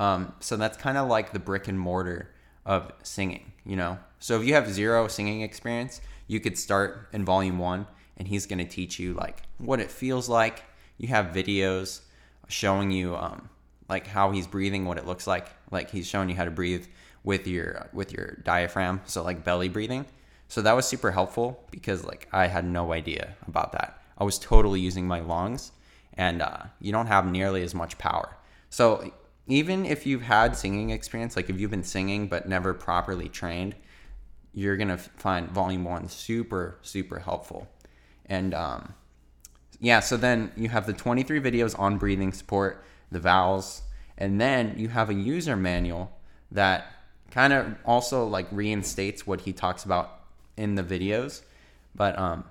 Um, 0.00 0.32
so 0.40 0.56
that's 0.56 0.76
kind 0.76 0.96
of 0.96 1.08
like 1.08 1.32
the 1.32 1.38
brick 1.38 1.68
and 1.68 1.78
mortar 1.78 2.30
of 2.64 2.92
singing, 3.02 3.52
you 3.64 3.76
know? 3.76 3.98
So 4.18 4.40
if 4.40 4.46
you 4.46 4.54
have 4.54 4.70
zero 4.70 5.08
singing 5.08 5.42
experience, 5.42 6.00
you 6.26 6.40
could 6.40 6.58
start 6.58 7.08
in 7.12 7.24
volume 7.24 7.58
one 7.58 7.86
and 8.16 8.28
he's 8.28 8.46
going 8.46 8.58
to 8.58 8.64
teach 8.64 8.98
you 8.98 9.14
like 9.14 9.42
what 9.58 9.80
it 9.80 9.90
feels 9.90 10.28
like. 10.28 10.62
You 10.98 11.08
have 11.08 11.26
videos 11.26 12.00
showing 12.48 12.90
you 12.90 13.16
um, 13.16 13.48
like 13.88 14.06
how 14.06 14.30
he's 14.32 14.46
breathing, 14.46 14.84
what 14.84 14.98
it 14.98 15.06
looks 15.06 15.26
like. 15.26 15.48
Like 15.70 15.90
he's 15.90 16.06
showing 16.06 16.28
you 16.28 16.34
how 16.34 16.44
to 16.44 16.50
breathe 16.50 16.86
with 17.24 17.46
your 17.46 17.88
with 17.92 18.12
your 18.12 18.38
diaphragm, 18.42 19.00
so 19.06 19.22
like 19.22 19.44
belly 19.44 19.68
breathing. 19.68 20.06
So 20.48 20.62
that 20.62 20.72
was 20.72 20.88
super 20.88 21.10
helpful 21.10 21.62
because 21.70 22.04
like 22.04 22.26
I 22.32 22.46
had 22.46 22.64
no 22.64 22.92
idea 22.92 23.36
about 23.46 23.72
that. 23.72 24.02
I 24.16 24.24
was 24.24 24.38
totally 24.38 24.80
using 24.80 25.06
my 25.06 25.20
lungs, 25.20 25.72
and 26.14 26.42
uh, 26.42 26.64
you 26.80 26.90
don't 26.90 27.06
have 27.06 27.30
nearly 27.30 27.62
as 27.62 27.74
much 27.74 27.98
power. 27.98 28.36
So 28.70 29.12
even 29.46 29.86
if 29.86 30.06
you've 30.06 30.22
had 30.22 30.56
singing 30.56 30.90
experience, 30.90 31.36
like 31.36 31.48
if 31.48 31.60
you've 31.60 31.70
been 31.70 31.84
singing 31.84 32.28
but 32.28 32.48
never 32.48 32.74
properly 32.74 33.28
trained, 33.28 33.76
you're 34.52 34.76
gonna 34.76 34.98
find 34.98 35.50
volume 35.50 35.84
one 35.84 36.08
super 36.08 36.78
super 36.82 37.20
helpful. 37.20 37.68
And 38.26 38.54
um, 38.54 38.94
yeah, 39.80 40.00
so 40.00 40.16
then 40.16 40.50
you 40.56 40.70
have 40.70 40.86
the 40.86 40.92
23 40.92 41.40
videos 41.40 41.78
on 41.78 41.98
breathing 41.98 42.32
support, 42.32 42.84
the 43.12 43.20
vowels, 43.20 43.82
and 44.16 44.40
then 44.40 44.74
you 44.76 44.88
have 44.88 45.10
a 45.10 45.14
user 45.14 45.56
manual 45.56 46.18
that 46.50 46.86
kind 47.30 47.52
of 47.52 47.74
also 47.84 48.26
like 48.26 48.48
reinstates 48.50 49.26
what 49.26 49.42
he 49.42 49.52
talks 49.52 49.84
about 49.84 50.17
in 50.58 50.74
the 50.74 50.82
videos, 50.82 51.42
but 51.94 52.18
um, 52.18 52.44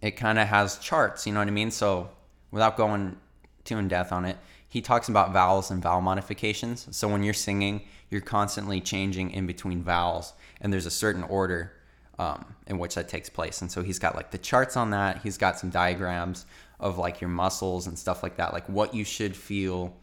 it 0.00 0.12
kind 0.12 0.38
of 0.38 0.46
has 0.46 0.78
charts. 0.78 1.26
You 1.26 1.32
know 1.32 1.40
what 1.40 1.48
I 1.48 1.52
mean? 1.52 1.70
So 1.70 2.10
without 2.50 2.76
going 2.76 3.16
too 3.64 3.78
in 3.78 3.88
depth 3.88 4.12
on 4.12 4.24
it, 4.24 4.36
he 4.68 4.80
talks 4.82 5.08
about 5.08 5.32
vowels 5.32 5.70
and 5.70 5.82
vowel 5.82 6.02
modifications. 6.02 6.86
So 6.90 7.08
when 7.08 7.22
you're 7.22 7.34
singing, 7.34 7.82
you're 8.10 8.20
constantly 8.20 8.80
changing 8.80 9.30
in 9.30 9.46
between 9.46 9.82
vowels, 9.82 10.34
and 10.60 10.72
there's 10.72 10.86
a 10.86 10.90
certain 10.90 11.22
order 11.24 11.72
um, 12.18 12.44
in 12.66 12.78
which 12.78 12.94
that 12.96 13.08
takes 13.08 13.28
place. 13.28 13.62
And 13.62 13.70
so 13.70 13.82
he's 13.82 13.98
got 13.98 14.14
like 14.14 14.30
the 14.30 14.38
charts 14.38 14.76
on 14.76 14.90
that. 14.90 15.22
He's 15.22 15.38
got 15.38 15.58
some 15.58 15.70
diagrams 15.70 16.46
of 16.80 16.98
like 16.98 17.20
your 17.20 17.30
muscles 17.30 17.86
and 17.86 17.98
stuff 17.98 18.22
like 18.22 18.36
that, 18.36 18.52
like 18.52 18.68
what 18.68 18.94
you 18.94 19.04
should 19.04 19.34
feel 19.36 19.96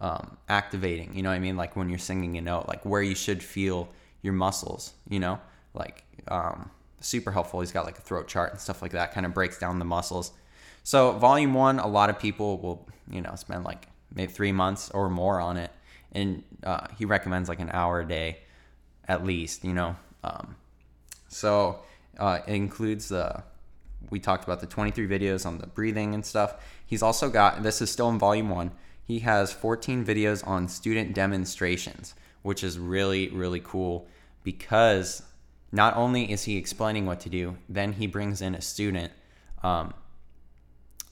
um, 0.00 0.36
activating. 0.48 1.14
You 1.14 1.22
know 1.22 1.30
what 1.30 1.36
I 1.36 1.40
mean? 1.40 1.56
Like 1.56 1.76
when 1.76 1.88
you're 1.88 1.98
singing 1.98 2.36
a 2.36 2.40
note, 2.40 2.66
like 2.68 2.84
where 2.84 3.02
you 3.02 3.14
should 3.14 3.42
feel 3.42 3.88
your 4.22 4.32
muscles. 4.32 4.92
You 5.08 5.20
know, 5.20 5.40
like 5.74 6.04
um, 6.28 6.70
super 7.00 7.30
helpful. 7.30 7.60
He's 7.60 7.72
got 7.72 7.84
like 7.84 7.98
a 7.98 8.02
throat 8.02 8.28
chart 8.28 8.52
and 8.52 8.60
stuff 8.60 8.82
like 8.82 8.92
that. 8.92 9.12
Kind 9.12 9.26
of 9.26 9.34
breaks 9.34 9.58
down 9.58 9.78
the 9.78 9.84
muscles. 9.84 10.32
So 10.82 11.12
volume 11.12 11.54
one, 11.54 11.78
a 11.78 11.86
lot 11.86 12.10
of 12.10 12.18
people 12.18 12.58
will 12.58 12.88
you 13.10 13.20
know 13.20 13.34
spend 13.36 13.64
like 13.64 13.88
maybe 14.14 14.32
three 14.32 14.52
months 14.52 14.90
or 14.90 15.10
more 15.10 15.40
on 15.40 15.56
it, 15.56 15.70
and 16.12 16.42
uh, 16.62 16.86
he 16.98 17.04
recommends 17.04 17.48
like 17.48 17.60
an 17.60 17.70
hour 17.72 18.00
a 18.00 18.08
day 18.08 18.40
at 19.08 19.24
least. 19.24 19.64
You 19.64 19.74
know. 19.74 19.96
Um, 20.22 20.56
so 21.28 21.80
uh, 22.18 22.40
it 22.46 22.54
includes 22.54 23.08
the 23.08 23.42
we 24.10 24.18
talked 24.18 24.44
about 24.44 24.60
the 24.60 24.66
23 24.66 25.06
videos 25.06 25.46
on 25.46 25.58
the 25.58 25.66
breathing 25.66 26.14
and 26.14 26.24
stuff. 26.24 26.56
He's 26.84 27.02
also 27.02 27.28
got 27.30 27.62
this 27.62 27.80
is 27.80 27.90
still 27.90 28.08
in 28.08 28.18
volume 28.18 28.50
one. 28.50 28.72
He 29.04 29.20
has 29.20 29.52
14 29.52 30.04
videos 30.04 30.46
on 30.46 30.68
student 30.68 31.14
demonstrations, 31.14 32.14
which 32.42 32.62
is 32.64 32.78
really 32.78 33.28
really 33.28 33.60
cool 33.60 34.08
because 34.42 35.22
not 35.72 35.96
only 35.96 36.30
is 36.30 36.44
he 36.44 36.56
explaining 36.56 37.06
what 37.06 37.20
to 37.20 37.28
do, 37.28 37.56
then 37.68 37.92
he 37.92 38.06
brings 38.06 38.42
in 38.42 38.54
a 38.54 38.60
student 38.60 39.12
um, 39.62 39.94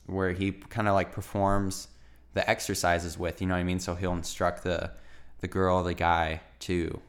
where 0.07 0.33
he 0.33 0.53
kind 0.53 0.89
of 0.89 0.95
like 0.95 1.13
performs 1.13 1.89
the 2.35 2.49
exercises 2.49 3.19
with. 3.19 3.41
You 3.41 3.47
know 3.47 3.55
what 3.55 3.61
I 3.61 3.65
mean? 3.65 3.81
So 3.81 3.95
he'll 3.95 4.13
instruct 4.13 4.65
the 4.65 4.93
the 5.41 5.49
girl, 5.49 5.85
the 5.85 5.95
guy 5.95 6.41
to 6.61 7.01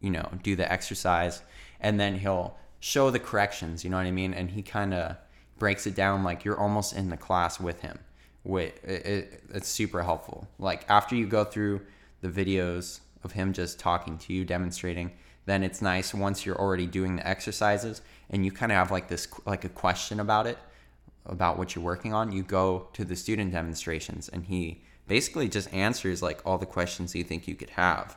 you 0.00 0.10
know 0.10 0.28
do 0.42 0.56
the 0.56 0.70
exercise 0.70 1.42
and 1.80 1.98
then 1.98 2.18
he'll 2.18 2.56
show 2.80 3.10
the 3.10 3.18
corrections 3.18 3.84
you 3.84 3.90
know 3.90 3.96
what 3.96 4.06
i 4.06 4.10
mean 4.10 4.32
and 4.32 4.50
he 4.50 4.62
kind 4.62 4.94
of 4.94 5.16
breaks 5.58 5.86
it 5.86 5.94
down 5.94 6.22
like 6.22 6.44
you're 6.44 6.58
almost 6.58 6.94
in 6.94 7.10
the 7.10 7.16
class 7.16 7.58
with 7.58 7.80
him 7.80 7.98
Wait, 8.44 8.76
it, 8.82 9.04
it, 9.04 9.42
it's 9.52 9.68
super 9.68 10.02
helpful 10.02 10.48
like 10.58 10.84
after 10.88 11.16
you 11.16 11.26
go 11.26 11.44
through 11.44 11.80
the 12.20 12.28
videos 12.28 13.00
of 13.24 13.32
him 13.32 13.52
just 13.52 13.78
talking 13.78 14.16
to 14.16 14.32
you 14.32 14.44
demonstrating 14.44 15.10
then 15.48 15.62
it's 15.62 15.80
nice 15.80 16.12
once 16.12 16.44
you're 16.44 16.58
already 16.58 16.86
doing 16.86 17.16
the 17.16 17.26
exercises 17.26 18.02
and 18.30 18.44
you 18.44 18.52
kind 18.52 18.72
of 18.72 18.76
have 18.76 18.90
like 18.90 19.08
this 19.08 19.26
like 19.46 19.64
a 19.64 19.68
question 19.68 20.20
about 20.20 20.46
it 20.46 20.58
about 21.26 21.58
what 21.58 21.74
you're 21.74 21.84
working 21.84 22.14
on 22.14 22.32
you 22.32 22.42
go 22.42 22.88
to 22.92 23.04
the 23.04 23.16
student 23.16 23.52
demonstrations 23.52 24.28
and 24.28 24.46
he 24.46 24.82
basically 25.06 25.48
just 25.48 25.72
answers 25.72 26.22
like 26.22 26.40
all 26.44 26.58
the 26.58 26.66
questions 26.66 27.14
you 27.14 27.24
think 27.24 27.46
you 27.48 27.54
could 27.54 27.70
have 27.70 28.16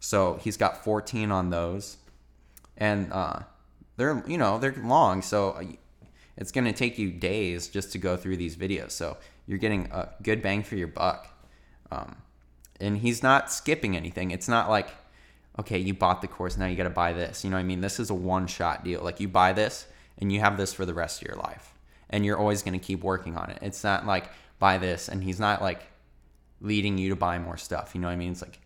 so 0.00 0.38
he's 0.42 0.56
got 0.56 0.82
14 0.84 1.30
on 1.30 1.50
those 1.50 1.96
and 2.76 3.12
uh, 3.12 3.40
they're 3.96 4.22
you 4.26 4.38
know 4.38 4.58
they're 4.58 4.74
long, 4.82 5.22
so 5.22 5.50
uh, 5.50 5.64
it's 6.36 6.50
going 6.50 6.64
to 6.64 6.72
take 6.72 6.98
you 6.98 7.10
days 7.10 7.68
just 7.68 7.92
to 7.92 7.98
go 7.98 8.16
through 8.16 8.36
these 8.36 8.56
videos. 8.56 8.92
So 8.92 9.16
you're 9.46 9.58
getting 9.58 9.88
a 9.92 10.08
good 10.22 10.42
bang 10.42 10.62
for 10.62 10.76
your 10.76 10.88
buck. 10.88 11.28
Um, 11.90 12.16
and 12.80 12.98
he's 12.98 13.22
not 13.22 13.52
skipping 13.52 13.96
anything. 13.96 14.30
It's 14.30 14.48
not 14.48 14.70
like, 14.70 14.88
okay, 15.58 15.78
you 15.78 15.94
bought 15.94 16.22
the 16.22 16.28
course, 16.28 16.56
now 16.56 16.66
you 16.66 16.76
got 16.76 16.84
to 16.84 16.90
buy 16.90 17.12
this. 17.12 17.44
You 17.44 17.50
know 17.50 17.56
what 17.56 17.60
I 17.60 17.64
mean? 17.64 17.80
This 17.80 18.00
is 18.00 18.10
a 18.10 18.14
one 18.14 18.46
shot 18.46 18.84
deal. 18.84 19.02
Like 19.02 19.20
you 19.20 19.28
buy 19.28 19.52
this 19.52 19.86
and 20.18 20.32
you 20.32 20.40
have 20.40 20.56
this 20.56 20.72
for 20.72 20.86
the 20.86 20.94
rest 20.94 21.22
of 21.22 21.28
your 21.28 21.36
life. 21.36 21.74
And 22.10 22.24
you're 22.24 22.38
always 22.38 22.62
going 22.62 22.78
to 22.78 22.84
keep 22.84 23.02
working 23.02 23.36
on 23.36 23.50
it. 23.50 23.58
It's 23.62 23.84
not 23.84 24.06
like 24.06 24.30
buy 24.58 24.78
this 24.78 25.08
and 25.08 25.22
he's 25.22 25.40
not 25.40 25.62
like 25.62 25.82
leading 26.60 26.98
you 26.98 27.10
to 27.10 27.16
buy 27.16 27.38
more 27.38 27.56
stuff. 27.56 27.94
You 27.94 28.00
know 28.00 28.08
what 28.08 28.14
I 28.14 28.16
mean? 28.16 28.32
It's 28.32 28.42
like, 28.42 28.60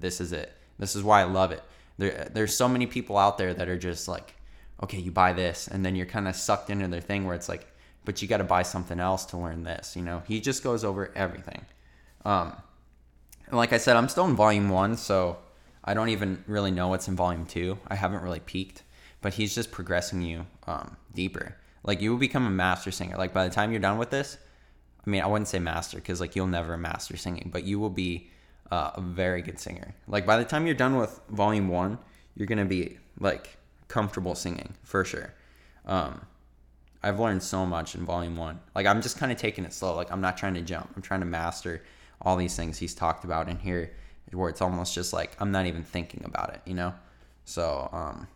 this 0.00 0.20
is 0.20 0.32
it. 0.32 0.52
This 0.78 0.94
is 0.94 1.02
why 1.02 1.20
I 1.20 1.24
love 1.24 1.52
it 1.52 1.62
there 1.98 2.28
there's 2.32 2.54
so 2.54 2.68
many 2.68 2.86
people 2.86 3.16
out 3.16 3.38
there 3.38 3.54
that 3.54 3.68
are 3.68 3.78
just 3.78 4.08
like 4.08 4.34
okay 4.82 4.98
you 4.98 5.10
buy 5.10 5.32
this 5.32 5.68
and 5.68 5.84
then 5.84 5.96
you're 5.96 6.06
kind 6.06 6.28
of 6.28 6.36
sucked 6.36 6.70
into 6.70 6.86
their 6.88 7.00
thing 7.00 7.24
where 7.24 7.34
it's 7.34 7.48
like 7.48 7.66
but 8.04 8.20
you 8.20 8.28
got 8.28 8.38
to 8.38 8.44
buy 8.44 8.62
something 8.62 9.00
else 9.00 9.24
to 9.24 9.36
learn 9.36 9.62
this 9.62 9.96
you 9.96 10.02
know 10.02 10.22
he 10.26 10.40
just 10.40 10.62
goes 10.62 10.84
over 10.84 11.10
everything 11.14 11.64
um 12.24 12.54
like 13.50 13.72
i 13.72 13.78
said 13.78 13.96
i'm 13.96 14.08
still 14.08 14.26
in 14.26 14.36
volume 14.36 14.68
one 14.68 14.96
so 14.96 15.38
i 15.86 15.94
don't 15.94 16.08
even 16.08 16.42
really 16.46 16.70
know 16.70 16.88
what's 16.88 17.08
in 17.08 17.16
volume 17.16 17.46
two 17.46 17.78
i 17.88 17.94
haven't 17.94 18.22
really 18.22 18.40
peeked 18.40 18.82
but 19.22 19.34
he's 19.34 19.54
just 19.54 19.70
progressing 19.70 20.22
you 20.22 20.46
um, 20.66 20.96
deeper 21.14 21.56
like 21.84 22.00
you 22.00 22.10
will 22.10 22.18
become 22.18 22.46
a 22.46 22.50
master 22.50 22.90
singer 22.90 23.16
like 23.16 23.32
by 23.32 23.46
the 23.46 23.54
time 23.54 23.70
you're 23.70 23.80
done 23.80 23.98
with 23.98 24.10
this 24.10 24.38
i 25.06 25.10
mean 25.10 25.22
i 25.22 25.26
wouldn't 25.26 25.48
say 25.48 25.58
master 25.58 25.96
because 25.96 26.20
like 26.20 26.36
you'll 26.36 26.46
never 26.46 26.76
master 26.76 27.16
singing 27.16 27.48
but 27.52 27.64
you 27.64 27.78
will 27.78 27.90
be 27.90 28.28
uh, 28.70 28.92
a 28.94 29.00
very 29.00 29.42
good 29.42 29.58
singer. 29.58 29.94
Like 30.08 30.26
by 30.26 30.38
the 30.38 30.44
time 30.44 30.66
you're 30.66 30.74
done 30.74 30.96
with 30.96 31.20
volume 31.30 31.68
one, 31.68 31.98
you're 32.34 32.46
gonna 32.46 32.64
be 32.64 32.98
like 33.20 33.56
comfortable 33.88 34.34
singing 34.34 34.74
for 34.82 35.04
sure. 35.04 35.32
Um, 35.86 36.22
I've 37.02 37.20
learned 37.20 37.42
so 37.42 37.64
much 37.64 37.94
in 37.94 38.04
volume 38.04 38.36
one. 38.36 38.60
Like 38.74 38.86
I'm 38.86 39.02
just 39.02 39.18
kind 39.18 39.30
of 39.30 39.38
taking 39.38 39.64
it 39.64 39.72
slow. 39.72 39.94
Like 39.94 40.10
I'm 40.10 40.20
not 40.20 40.36
trying 40.36 40.54
to 40.54 40.62
jump. 40.62 40.90
I'm 40.96 41.02
trying 41.02 41.20
to 41.20 41.26
master 41.26 41.82
all 42.20 42.36
these 42.36 42.56
things 42.56 42.78
he's 42.78 42.94
talked 42.94 43.24
about 43.24 43.48
in 43.48 43.58
here, 43.58 43.94
where 44.32 44.48
it's 44.48 44.60
almost 44.60 44.94
just 44.94 45.12
like 45.12 45.36
I'm 45.40 45.52
not 45.52 45.66
even 45.66 45.84
thinking 45.84 46.22
about 46.24 46.54
it, 46.54 46.60
you 46.64 46.74
know. 46.74 46.94
So 47.44 47.88
um, 47.92 48.28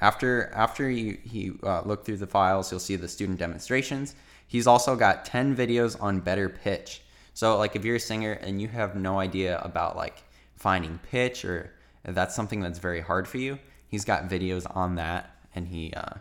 after 0.00 0.50
after 0.54 0.88
you 0.90 1.18
he 1.24 1.52
uh, 1.62 1.82
look 1.82 2.04
through 2.04 2.18
the 2.18 2.26
files, 2.26 2.70
you'll 2.70 2.80
see 2.80 2.96
the 2.96 3.08
student 3.08 3.38
demonstrations. 3.38 4.14
He's 4.46 4.66
also 4.66 4.96
got 4.96 5.24
10 5.24 5.56
videos 5.56 6.00
on 6.02 6.20
better 6.20 6.48
pitch. 6.48 7.02
So 7.34 7.56
like 7.56 7.76
if 7.76 7.84
you're 7.84 7.96
a 7.96 8.00
singer 8.00 8.32
and 8.32 8.60
you 8.60 8.68
have 8.68 8.96
no 8.96 9.20
idea 9.20 9.60
about 9.60 9.96
like 9.96 10.24
finding 10.56 10.98
pitch 11.10 11.44
or 11.44 11.72
that's 12.04 12.34
something 12.34 12.60
that's 12.60 12.78
very 12.78 13.00
hard 13.00 13.28
for 13.28 13.38
you, 13.38 13.58
he's 13.86 14.04
got 14.04 14.28
videos 14.28 14.66
on 14.74 14.96
that 14.96 15.30
and 15.54 15.68
he 15.68 15.92
uh, 15.92 16.14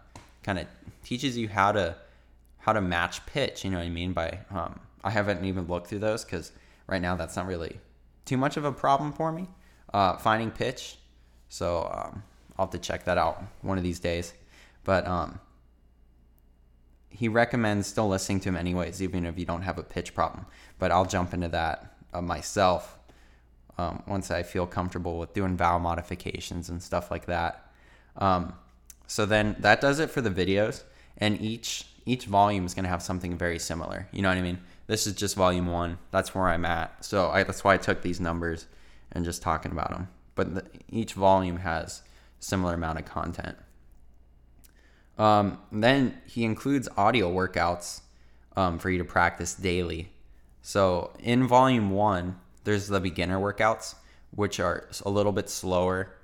kind 0.44 0.60
of 0.60 0.68
teaches 1.04 1.38
you 1.38 1.48
how 1.48 1.72
to 1.72 1.96
how 2.60 2.74
to 2.74 2.82
match 2.82 3.26
pitch. 3.26 3.64
You 3.64 3.72
know 3.72 3.78
what 3.78 3.86
I 3.86 3.90
mean? 3.90 4.14
By 4.14 4.40
um, 4.52 4.80
I 5.04 5.10
haven't 5.10 5.44
even 5.46 5.68
looked 5.68 5.88
through 5.88 6.00
those 6.00 6.24
because 6.24 6.52
right 6.88 7.02
now 7.02 7.16
that's 7.16 7.36
not 7.36 7.48
really 7.48 7.80
too 8.30 8.38
much 8.38 8.58
of 8.58 8.64
a 8.64 8.72
problem 8.72 9.12
for 9.12 9.32
me 9.32 9.48
uh, 9.92 10.16
finding 10.18 10.52
pitch. 10.52 10.98
So 11.50 11.90
um, 11.92 12.24
I'll 12.58 12.68
have 12.68 12.72
to 12.72 12.78
check 12.78 13.06
that 13.06 13.18
out 13.18 13.44
one 13.62 13.78
of 13.80 13.84
these 13.84 14.00
days. 14.00 14.34
But 14.84 15.08
um, 15.08 15.40
he 17.10 17.28
recommends 17.28 17.88
still 17.88 18.08
listening 18.08 18.40
to 18.42 18.50
him 18.50 18.56
anyways, 18.56 19.02
even 19.02 19.26
if 19.26 19.40
you 19.40 19.46
don't 19.46 19.64
have 19.64 19.80
a 19.80 19.84
pitch 19.84 20.14
problem. 20.14 20.46
But 20.78 20.92
I'll 20.92 21.06
jump 21.06 21.34
into 21.34 21.48
that 21.50 21.96
uh, 22.14 22.22
myself 22.22 23.00
um, 23.80 24.04
once 24.06 24.30
I 24.30 24.44
feel 24.44 24.68
comfortable 24.68 25.18
with 25.18 25.34
doing 25.34 25.58
vowel 25.58 25.80
modifications 25.80 26.70
and 26.70 26.84
stuff 26.84 27.10
like 27.10 27.26
that. 27.26 27.72
Um, 28.18 28.54
so 29.08 29.26
then 29.26 29.56
that 29.60 29.82
does 29.82 30.00
it 30.00 30.12
for 30.12 30.22
the 30.22 30.30
videos, 30.30 30.84
and 31.18 31.42
each 31.42 31.86
each 32.06 32.26
volume 32.26 32.66
is 32.66 32.74
going 32.74 32.84
to 32.84 32.90
have 32.90 33.02
something 33.02 33.38
very 33.38 33.60
similar. 33.60 34.08
You 34.12 34.22
know 34.22 34.30
what 34.30 34.38
I 34.38 34.42
mean? 34.42 34.60
This 34.90 35.06
is 35.06 35.14
just 35.14 35.36
volume 35.36 35.68
one. 35.68 36.00
That's 36.10 36.34
where 36.34 36.48
I'm 36.48 36.66
at. 36.66 37.06
So 37.06 37.30
I, 37.30 37.44
that's 37.44 37.64
why 37.64 37.76
I 37.76 37.78
took 37.78 38.02
these 38.02 38.20
numbers 38.20 38.66
and 39.12 39.24
just 39.24 39.44
talking 39.44 39.72
about 39.72 39.92
them. 39.92 40.08
But 40.34 40.56
the, 40.56 40.66
each 40.90 41.14
volume 41.14 41.58
has 41.58 42.02
similar 42.40 42.74
amount 42.74 42.98
of 42.98 43.06
content. 43.06 43.56
Um, 45.20 45.60
then 45.72 46.20
he 46.26 46.44
includes 46.44 46.90
audio 46.98 47.32
workouts 47.32 48.02
um, 48.56 48.80
for 48.80 48.90
you 48.90 48.98
to 48.98 49.04
practice 49.04 49.54
daily. 49.54 50.12
So 50.64 51.14
in 51.20 51.46
volume 51.46 51.92
one, 51.92 52.40
there's 52.64 52.88
the 52.88 53.00
beginner 53.00 53.38
workouts, 53.40 53.94
which 54.32 54.60
are 54.60 54.90
a 55.06 55.10
little 55.12 55.32
bit 55.32 55.52
slower, 55.52 56.16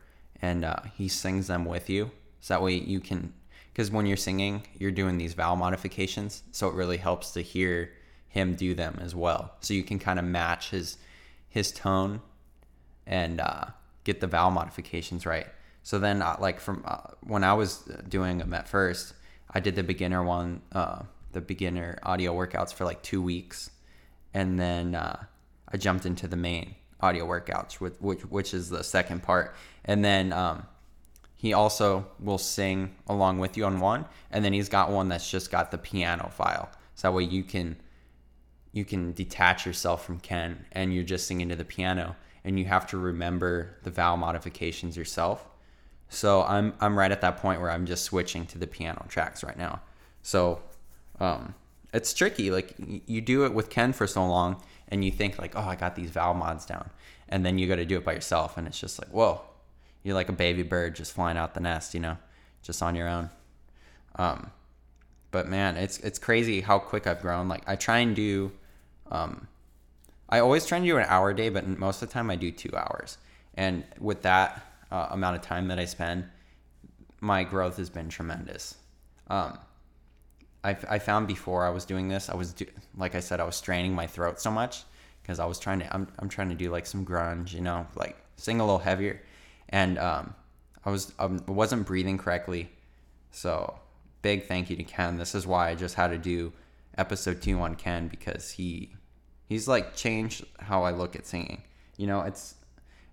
and 0.42 0.66
uh, 0.66 0.78
he 0.98 1.08
sings 1.08 1.46
them 1.46 1.66
with 1.66 1.88
you. 1.88 2.10
So 2.40 2.56
that 2.56 2.64
way 2.64 2.74
you 2.74 3.00
can, 3.00 3.32
because 3.72 3.92
when 3.92 4.08
you're 4.08 4.18
singing, 4.18 4.66
you're 4.80 4.90
doing 4.90 5.20
these 5.20 5.36
vowel 5.36 5.56
modifications. 5.56 6.42
So 6.52 6.68
it 6.68 6.74
really 6.74 6.98
helps 6.98 7.30
to 7.34 7.42
hear 7.42 7.92
him 8.36 8.54
do 8.54 8.76
them 8.76 9.00
as 9.02 9.16
well. 9.16 9.54
So 9.62 9.74
you 9.74 9.82
can 9.82 9.98
kind 9.98 10.20
of 10.20 10.26
match 10.26 10.70
his 10.70 10.98
his 11.48 11.72
tone 11.72 12.20
and 13.08 13.40
uh, 13.40 13.68
get 14.04 14.20
the 14.20 14.28
vowel 14.28 14.52
modifications 14.52 15.26
right. 15.26 15.48
So 15.84 16.00
then, 16.00 16.22
uh, 16.22 16.36
like 16.40 16.60
from 16.60 16.84
uh, 16.86 16.98
when 17.22 17.46
I 17.46 17.54
was 17.54 17.78
doing 18.10 18.38
them 18.38 18.54
at 18.54 18.68
first, 18.68 19.14
I 19.50 19.62
did 19.62 19.76
the 19.76 19.84
beginner 19.84 20.22
one, 20.22 20.62
uh, 20.74 21.04
the 21.32 21.40
beginner 21.40 21.98
audio 22.04 22.36
workouts 22.36 22.74
for 22.74 22.84
like 22.84 23.02
two 23.02 23.22
weeks, 23.22 23.72
and 24.34 24.60
then 24.60 24.96
uh, 24.96 25.24
I 25.70 25.78
jumped 25.78 26.06
into 26.06 26.28
the 26.28 26.36
main 26.36 26.76
audio 27.00 27.26
workouts, 27.26 27.76
which, 27.76 27.94
which 28.00 28.22
which 28.24 28.54
is 28.54 28.70
the 28.70 28.84
second 28.84 29.24
part. 29.24 29.56
And 29.86 30.04
then 30.04 30.34
um, 30.34 30.68
he 31.38 31.54
also 31.54 32.06
will 32.20 32.38
sing 32.38 32.96
along 33.08 33.40
with 33.40 33.56
you 33.56 33.64
on 33.64 33.80
one, 33.80 34.06
and 34.30 34.44
then 34.44 34.52
he's 34.52 34.68
got 34.68 34.92
one 34.92 35.08
that's 35.08 35.32
just 35.32 35.52
got 35.52 35.72
the 35.72 35.78
piano 35.78 36.30
file. 36.30 36.70
So 36.96 37.08
that 37.08 37.14
way 37.14 37.24
you 37.24 37.44
can 37.44 37.78
you 38.76 38.84
can 38.84 39.14
detach 39.14 39.66
yourself 39.66 40.06
from 40.06 40.20
Ken 40.20 40.66
and 40.74 40.94
you're 40.94 41.06
just 41.06 41.28
singing 41.28 41.48
to 41.48 41.56
the 41.56 41.64
piano 41.64 42.18
and 42.44 42.60
you 42.60 42.66
have 42.66 42.86
to 42.88 42.98
remember 42.98 43.78
the 43.84 43.90
vowel 43.90 44.18
modifications 44.18 44.98
yourself. 44.98 45.48
So 46.10 46.44
I'm 46.44 46.74
I'm 46.82 47.00
right 47.00 47.10
at 47.10 47.22
that 47.22 47.38
point 47.38 47.62
where 47.62 47.72
I'm 47.72 47.86
just 47.86 48.04
switching 48.04 48.46
to 48.48 48.58
the 48.58 48.68
piano 48.68 49.06
tracks 49.08 49.46
right 49.46 49.58
now. 49.58 49.80
So 50.24 50.62
um, 51.22 51.56
it's 51.94 52.14
tricky. 52.14 52.52
Like 52.52 52.76
you 53.08 53.22
do 53.22 53.46
it 53.46 53.54
with 53.54 53.70
Ken 53.70 53.94
for 53.94 54.08
so 54.08 54.28
long, 54.28 54.62
and 54.90 55.06
you 55.06 55.12
think 55.12 55.40
like, 55.40 55.56
oh, 55.56 55.62
I 55.62 55.76
got 55.76 55.96
these 55.96 56.10
vowel 56.10 56.34
mods 56.34 56.66
down, 56.66 56.90
and 57.30 57.46
then 57.46 57.58
you 57.58 57.68
got 57.68 57.78
to 57.78 57.86
do 57.86 57.98
it 57.98 58.04
by 58.04 58.14
yourself, 58.14 58.58
and 58.58 58.68
it's 58.68 58.80
just 58.80 59.00
like, 59.00 59.10
whoa, 59.10 59.42
you're 60.04 60.16
like 60.16 60.30
a 60.30 60.34
baby 60.34 60.64
bird 60.64 60.96
just 60.96 61.14
flying 61.14 61.38
out 61.38 61.54
the 61.54 61.62
nest, 61.62 61.94
you 61.94 62.02
know, 62.02 62.18
just 62.62 62.84
on 62.84 62.94
your 62.94 63.08
own. 63.08 63.30
Um, 64.18 64.52
but 65.32 65.48
man, 65.48 65.78
it's 65.78 65.98
it's 66.00 66.20
crazy 66.20 66.62
how 66.62 66.78
quick 66.78 67.08
I've 67.08 67.22
grown. 67.22 67.48
Like 67.48 67.64
I 67.68 67.78
try 67.78 68.00
and 68.00 68.16
do, 68.16 68.52
um, 69.12 69.48
I 70.30 70.40
always 70.40 70.66
try 70.66 70.78
and 70.78 70.86
do 70.86 70.98
an 70.98 71.06
hour 71.08 71.34
day, 71.34 71.50
but 71.50 71.68
most 71.68 72.02
of 72.02 72.10
the 72.10 72.14
time 72.14 72.30
I 72.30 72.36
do 72.36 72.52
two 72.52 72.76
hours, 72.76 73.18
and 73.54 73.84
with 74.00 74.22
that 74.24 74.66
uh, 74.92 75.08
amount 75.12 75.36
of 75.36 75.42
time 75.42 75.68
that 75.68 75.80
I 75.80 75.86
spend, 75.86 76.26
my 77.22 77.44
growth 77.44 77.78
has 77.78 77.90
been 77.90 78.10
tremendous. 78.10 78.76
Um, 79.28 79.58
I, 80.64 80.76
I 80.90 81.00
found 81.00 81.28
before 81.28 81.66
I 81.66 81.70
was 81.70 81.86
doing 81.86 82.08
this, 82.08 82.30
I 82.30 82.36
was 82.36 82.54
do, 82.54 82.66
like 82.98 83.14
I 83.16 83.20
said, 83.20 83.40
I 83.40 83.44
was 83.44 83.56
straining 83.56 83.94
my 83.94 84.08
throat 84.08 84.40
so 84.40 84.52
much 84.52 84.84
because 85.22 85.40
I 85.40 85.46
was 85.46 85.60
trying 85.60 85.80
to, 85.80 85.94
I'm, 85.94 86.08
I'm 86.20 86.30
trying 86.30 86.50
to 86.50 86.56
do 86.56 86.72
like 86.72 86.86
some 86.86 87.06
grunge, 87.06 87.54
you 87.54 87.62
know, 87.62 87.86
like 87.96 88.18
sing 88.38 88.60
a 88.60 88.66
little 88.66 88.80
heavier, 88.80 89.22
and 89.70 89.98
um, 90.00 90.34
I 90.84 90.90
was 90.90 91.14
um, 91.20 91.44
I 91.48 91.52
wasn't 91.52 91.86
breathing 91.86 92.18
correctly. 92.18 92.70
So 93.32 93.80
big 94.22 94.48
thank 94.48 94.70
you 94.70 94.76
to 94.76 94.84
Ken. 94.84 95.18
This 95.18 95.36
is 95.36 95.46
why 95.46 95.70
I 95.70 95.76
just 95.76 95.96
had 95.96 96.08
to 96.08 96.18
do 96.18 96.52
episode 96.98 97.42
two 97.42 97.60
on 97.60 97.76
Ken 97.76 98.08
because 98.08 98.52
he 98.52 98.94
he's 99.48 99.68
like 99.68 99.96
changed 99.96 100.46
how 100.60 100.84
I 100.84 100.92
look 100.92 101.16
at 101.16 101.26
singing. 101.26 101.64
You 101.98 102.08
know, 102.08 102.22
it's 102.22 102.56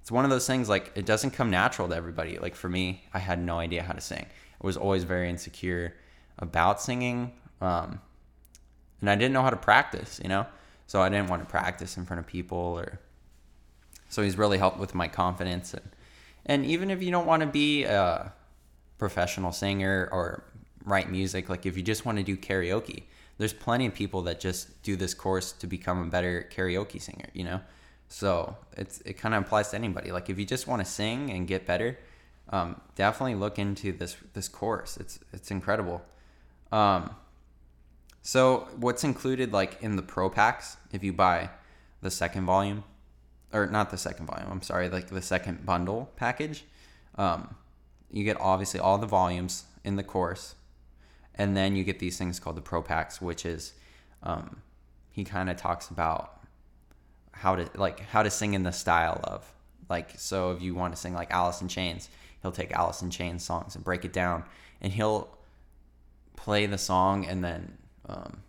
it's 0.01 0.11
one 0.11 0.25
of 0.25 0.31
those 0.31 0.47
things 0.47 0.69
like 0.69 0.93
it 0.95 1.07
doesn't 1.07 1.31
come 1.33 1.51
natural 1.51 1.89
to 1.89 1.95
everybody. 1.95 2.39
Like 2.39 2.55
for 2.55 2.69
me, 2.69 3.05
I 3.13 3.19
had 3.19 3.39
no 3.41 3.59
idea 3.59 3.83
how 3.83 3.93
to 3.93 4.01
sing. 4.01 4.27
I 4.27 4.67
was 4.67 4.77
always 4.77 5.05
very 5.05 5.29
insecure 5.29 5.95
about 6.39 6.81
singing. 6.81 7.33
Um, 7.61 8.01
and 9.01 9.11
I 9.11 9.17
didn't 9.17 9.33
know 9.33 9.43
how 9.43 9.51
to 9.51 9.57
practice, 9.57 10.21
you 10.23 10.29
know? 10.29 10.47
So 10.87 11.01
I 11.01 11.09
didn't 11.09 11.29
want 11.29 11.43
to 11.43 11.49
practice 11.49 11.97
in 11.97 12.07
front 12.07 12.21
of 12.21 12.27
people 12.27 12.59
or 12.59 13.01
so 14.09 14.23
he's 14.23 14.37
really 14.37 14.59
helped 14.59 14.79
with 14.79 14.95
my 14.95 15.09
confidence 15.09 15.73
and 15.73 15.89
and 16.45 16.67
even 16.67 16.91
if 16.91 17.03
you 17.03 17.11
don't 17.11 17.27
want 17.27 17.41
to 17.43 17.47
be 17.47 17.85
a 17.85 18.33
professional 18.99 19.53
singer 19.53 20.09
or 20.11 20.43
write 20.85 21.11
music, 21.11 21.49
like 21.49 21.67
if 21.67 21.77
you 21.77 21.83
just 21.83 22.05
want 22.05 22.19
to 22.19 22.25
do 22.25 22.37
karaoke, 22.37 23.05
there's 23.39 23.53
plenty 23.53 23.87
of 23.87 23.95
people 23.95 24.23
that 24.23 24.41
just 24.41 24.83
do 24.83 24.97
this 24.97 25.15
course 25.15 25.53
to 25.53 25.67
become 25.67 26.03
a 26.03 26.07
better 26.07 26.49
karaoke 26.55 27.01
singer, 27.01 27.27
you 27.33 27.45
know? 27.45 27.61
So 28.09 28.57
it's 28.77 29.01
it 29.07 29.15
kind 29.15 29.35
of 29.35 29.43
applies 29.43 29.71
to 29.71 29.77
anybody. 29.77 30.13
Like 30.13 30.29
if 30.29 30.39
you 30.39 30.45
just 30.45 30.67
want 30.67 30.85
to 30.85 30.91
sing 30.91 31.31
and 31.31 31.49
get 31.49 31.67
better, 31.67 31.99
um, 32.51 32.79
definitely 32.95 33.37
look 33.37 33.59
into 33.59 33.93
this 33.93 34.17
this 34.35 34.49
course. 34.49 34.99
It's 34.99 35.19
it's 35.33 35.51
incredible. 35.51 36.03
Um, 36.71 37.11
so 38.21 38.69
what's 38.77 39.03
included 39.03 39.53
like 39.53 39.79
in 39.83 39.97
the 39.97 40.03
pro 40.03 40.29
packs 40.29 40.77
if 40.93 41.03
you 41.03 41.15
buy 41.15 41.51
the 42.03 42.11
second 42.11 42.45
volume, 42.45 42.85
or 43.51 43.67
not 43.67 43.91
the 43.91 43.97
second 43.97 44.27
volume? 44.27 44.49
I'm 44.51 44.63
sorry, 44.63 44.91
like 44.91 45.09
the 45.09 45.23
second 45.23 45.65
bundle 45.65 46.11
package. 46.17 46.65
Um, 47.17 47.55
you 48.11 48.25
get 48.25 48.39
obviously 48.41 48.79
all 48.79 48.99
the 48.99 49.07
volumes 49.07 49.65
in 49.85 49.97
the 49.97 50.03
course, 50.03 50.55
and 51.35 51.57
then 51.57 51.77
you 51.77 51.85
get 51.85 51.99
these 51.99 52.19
things 52.19 52.39
called 52.39 52.57
the 52.57 52.63
pro 52.63 52.83
packs, 52.83 53.21
which 53.21 53.47
is 53.47 53.73
um, 54.23 54.63
he 55.11 55.25
kind 55.25 55.51
of 55.51 55.57
talks 55.57 55.89
about 55.89 56.41
how 57.33 57.57
to 57.57 57.69
like 57.75 58.01
how 58.01 58.23
to 58.23 58.31
sing 58.31 58.55
in 58.55 58.63
the 58.63 58.73
style 58.73 59.21
of 59.25 59.53
like 59.89 60.11
so 60.17 60.53
if 60.53 60.63
you 60.63 60.75
want 60.75 60.95
to 60.95 61.01
sing 61.01 61.15
like 61.15 61.31
Alice 61.31 61.61
in 61.61 61.69
Chains, 61.69 62.09
he'll 62.41 62.53
take 62.53 62.73
Alice 62.73 63.03
in 63.03 63.11
Chains 63.11 63.43
songs 63.45 63.75
and 63.75 63.85
break 63.85 64.05
it 64.05 64.13
down, 64.13 64.45
and 64.81 64.93
he'll 64.93 65.29
play 66.37 66.67
the 66.67 66.79
song 66.79 67.27
and 67.27 67.43
then 67.43 67.79
um, 68.09 68.43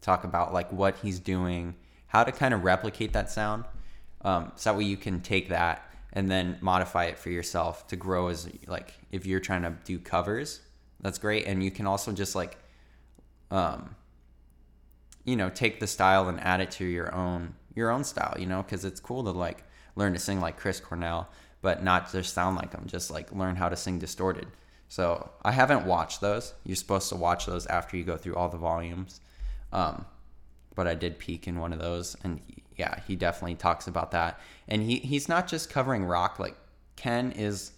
talk 0.00 0.24
about 0.24 0.52
like 0.52 0.72
what 0.72 0.96
he's 0.98 1.18
doing, 1.18 1.74
how 2.08 2.24
to 2.24 2.32
kind 2.32 2.54
of 2.54 2.64
replicate 2.64 3.12
that 3.12 3.30
sound, 3.30 3.64
um, 4.22 4.52
so 4.56 4.70
that 4.70 4.78
way 4.78 4.84
you 4.84 4.96
can 4.96 5.20
take 5.20 5.48
that 5.48 5.82
and 6.12 6.30
then 6.30 6.56
modify 6.60 7.04
it 7.04 7.18
for 7.18 7.30
yourself 7.30 7.86
to 7.88 7.96
grow 7.96 8.28
as 8.28 8.48
like 8.66 8.94
if 9.12 9.26
you're 9.26 9.40
trying 9.40 9.62
to 9.62 9.74
do 9.84 9.98
covers, 9.98 10.62
that's 11.00 11.18
great, 11.18 11.46
and 11.46 11.62
you 11.62 11.70
can 11.70 11.86
also 11.86 12.12
just 12.12 12.34
like, 12.34 12.56
um, 13.50 13.94
you 15.24 15.36
know, 15.36 15.50
take 15.50 15.80
the 15.80 15.86
style 15.86 16.28
and 16.28 16.40
add 16.40 16.60
it 16.60 16.70
to 16.72 16.84
your 16.84 17.14
own 17.14 17.54
your 17.74 17.90
own 17.90 18.04
style, 18.04 18.34
you 18.38 18.46
know, 18.46 18.62
because 18.62 18.84
it's 18.84 19.00
cool 19.00 19.22
to 19.24 19.30
like 19.30 19.62
learn 19.94 20.12
to 20.14 20.18
sing 20.18 20.40
like 20.40 20.56
Chris 20.56 20.80
Cornell, 20.80 21.28
but 21.60 21.84
not 21.84 22.10
just 22.10 22.32
sound 22.32 22.56
like 22.56 22.72
him, 22.72 22.84
just 22.86 23.10
like 23.10 23.30
learn 23.32 23.56
how 23.56 23.68
to 23.68 23.76
sing 23.76 23.98
distorted. 23.98 24.46
So 24.88 25.30
I 25.44 25.52
haven't 25.52 25.84
watched 25.84 26.20
those. 26.20 26.54
You're 26.64 26.76
supposed 26.76 27.08
to 27.10 27.16
watch 27.16 27.46
those 27.46 27.66
after 27.66 27.96
you 27.96 28.04
go 28.04 28.16
through 28.16 28.36
all 28.36 28.48
the 28.48 28.56
volumes. 28.56 29.20
Um, 29.72 30.06
but 30.74 30.86
I 30.86 30.94
did 30.94 31.18
peek 31.18 31.48
in 31.48 31.58
one 31.58 31.72
of 31.72 31.78
those, 31.78 32.16
and 32.22 32.40
yeah, 32.76 33.00
he 33.06 33.16
definitely 33.16 33.56
talks 33.56 33.86
about 33.88 34.10
that. 34.12 34.38
And 34.68 34.82
he 34.82 34.96
he's 34.98 35.28
not 35.28 35.48
just 35.48 35.70
covering 35.70 36.04
rock. 36.04 36.38
Like 36.38 36.56
Ken 36.96 37.32
is 37.32 37.72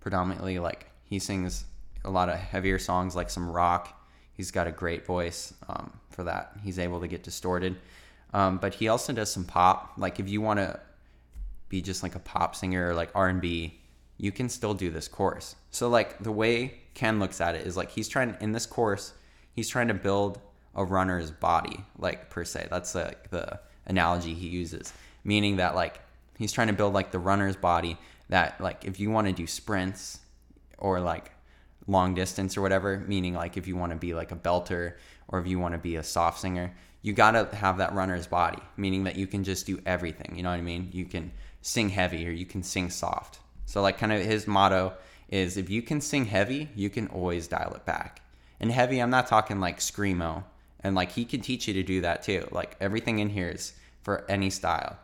predominantly 0.00 0.58
like 0.58 0.86
he 1.02 1.18
sings 1.18 1.64
a 2.04 2.10
lot 2.10 2.28
of 2.28 2.36
heavier 2.36 2.78
songs, 2.78 3.16
like 3.16 3.30
some 3.30 3.48
rock. 3.48 4.00
He's 4.32 4.50
got 4.50 4.66
a 4.66 4.72
great 4.72 5.06
voice 5.06 5.54
um, 5.68 5.92
for 6.10 6.24
that. 6.24 6.52
He's 6.62 6.78
able 6.78 7.00
to 7.00 7.08
get 7.08 7.22
distorted. 7.22 7.76
Um, 8.32 8.58
but 8.58 8.74
he 8.74 8.88
also 8.88 9.12
does 9.12 9.32
some 9.32 9.44
pop. 9.44 9.92
Like 9.96 10.18
if 10.18 10.28
you 10.28 10.40
want 10.40 10.58
to 10.58 10.80
be 11.68 11.80
just 11.80 12.02
like 12.02 12.14
a 12.14 12.20
pop 12.20 12.56
singer 12.56 12.90
or 12.90 12.94
like 12.94 13.10
R&B, 13.14 13.78
you 14.18 14.32
can 14.32 14.48
still 14.48 14.74
do 14.74 14.90
this 14.90 15.08
course. 15.08 15.56
So 15.70 15.88
like 15.88 16.22
the 16.22 16.32
way 16.32 16.74
Ken 16.94 17.18
looks 17.18 17.40
at 17.40 17.54
it 17.54 17.66
is 17.66 17.76
like 17.76 17.90
he's 17.90 18.08
trying 18.08 18.36
in 18.40 18.52
this 18.52 18.66
course, 18.66 19.12
he's 19.52 19.68
trying 19.68 19.88
to 19.88 19.94
build 19.94 20.40
a 20.74 20.84
runner's 20.84 21.30
body, 21.30 21.84
like 21.98 22.30
per 22.30 22.44
se. 22.44 22.68
That's 22.70 22.94
like 22.94 23.30
the 23.30 23.60
analogy 23.86 24.34
he 24.34 24.48
uses, 24.48 24.92
meaning 25.24 25.56
that 25.56 25.74
like 25.74 26.00
he's 26.38 26.52
trying 26.52 26.68
to 26.68 26.72
build 26.72 26.94
like 26.94 27.10
the 27.10 27.18
runner's 27.18 27.56
body 27.56 27.96
that 28.28 28.60
like 28.60 28.84
if 28.84 28.98
you 28.98 29.10
want 29.10 29.26
to 29.26 29.32
do 29.32 29.46
sprints 29.46 30.20
or 30.78 31.00
like 31.00 31.30
long 31.86 32.14
distance 32.14 32.56
or 32.56 32.62
whatever, 32.62 33.04
meaning 33.06 33.34
like 33.34 33.56
if 33.56 33.66
you 33.66 33.76
want 33.76 33.92
to 33.92 33.98
be 33.98 34.14
like 34.14 34.32
a 34.32 34.36
belter 34.36 34.94
or 35.28 35.38
if 35.40 35.46
you 35.46 35.58
want 35.58 35.74
to 35.74 35.78
be 35.78 35.96
a 35.96 36.02
soft 36.02 36.40
singer, 36.40 36.74
you 37.02 37.12
got 37.12 37.32
to 37.32 37.54
have 37.56 37.78
that 37.78 37.94
runner's 37.94 38.26
body, 38.26 38.62
meaning 38.76 39.04
that 39.04 39.16
you 39.16 39.26
can 39.26 39.44
just 39.44 39.66
do 39.66 39.80
everything. 39.84 40.34
You 40.36 40.42
know 40.42 40.50
what 40.50 40.58
I 40.58 40.62
mean? 40.62 40.88
You 40.92 41.04
can 41.04 41.32
sing 41.60 41.90
heavy 41.90 42.26
or 42.26 42.30
you 42.30 42.46
can 42.46 42.62
sing 42.62 42.88
soft. 42.88 43.40
So, 43.66 43.82
like, 43.82 43.98
kind 43.98 44.12
of 44.12 44.22
his 44.22 44.46
motto 44.46 44.94
is 45.28 45.56
if 45.56 45.68
you 45.68 45.82
can 45.82 46.00
sing 46.00 46.26
heavy, 46.26 46.70
you 46.74 46.88
can 46.88 47.08
always 47.08 47.48
dial 47.48 47.74
it 47.74 47.84
back. 47.84 48.22
And 48.60 48.70
heavy, 48.70 49.00
I'm 49.00 49.10
not 49.10 49.26
talking 49.26 49.60
like 49.60 49.78
screamo. 49.80 50.44
And 50.80 50.94
like, 50.94 51.12
he 51.12 51.24
can 51.24 51.40
teach 51.40 51.68
you 51.68 51.74
to 51.74 51.82
do 51.82 52.00
that 52.02 52.22
too. 52.22 52.46
Like, 52.50 52.76
everything 52.80 53.18
in 53.18 53.28
here 53.28 53.50
is 53.50 53.74
for 54.02 54.24
any 54.28 54.50
style. 54.50 54.96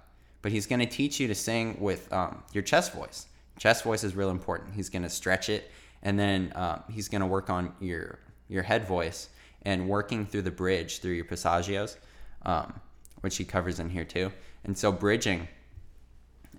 But 0.43 0.53
he's 0.53 0.67
going 0.67 0.81
to 0.81 0.87
teach 0.87 1.21
you 1.21 1.29
to 1.29 1.35
sing 1.35 1.77
with 1.81 2.11
um, 2.13 2.43
your 2.53 2.63
chest 2.63 2.93
voice. 2.93 3.27
Chest 3.59 3.85
voice 3.85 4.05
is 4.05 4.17
real 4.17 4.31
important. 4.31 4.75
He's 4.75 4.89
going 4.89 5.03
to 5.03 5.11
stretch 5.11 5.51
it, 5.51 5.71
and 6.03 6.19
then 6.19 6.53
um, 6.55 6.83
he's 6.91 7.09
going 7.09 7.21
to 7.21 7.27
work 7.27 7.51
on 7.51 7.73
your 7.81 8.19
your 8.49 8.63
head 8.63 8.85
voice 8.85 9.29
and 9.63 9.89
working 9.89 10.27
through 10.27 10.43
the 10.43 10.51
bridge 10.51 11.01
through 11.01 11.13
your 11.13 11.25
passaggios, 11.25 11.97
um, 12.43 12.81
which 13.21 13.37
he 13.37 13.45
covers 13.45 13.79
in 13.79 13.91
here 13.91 14.05
too. 14.05 14.33
And 14.65 14.77
so 14.77 14.91
bridging 14.91 15.49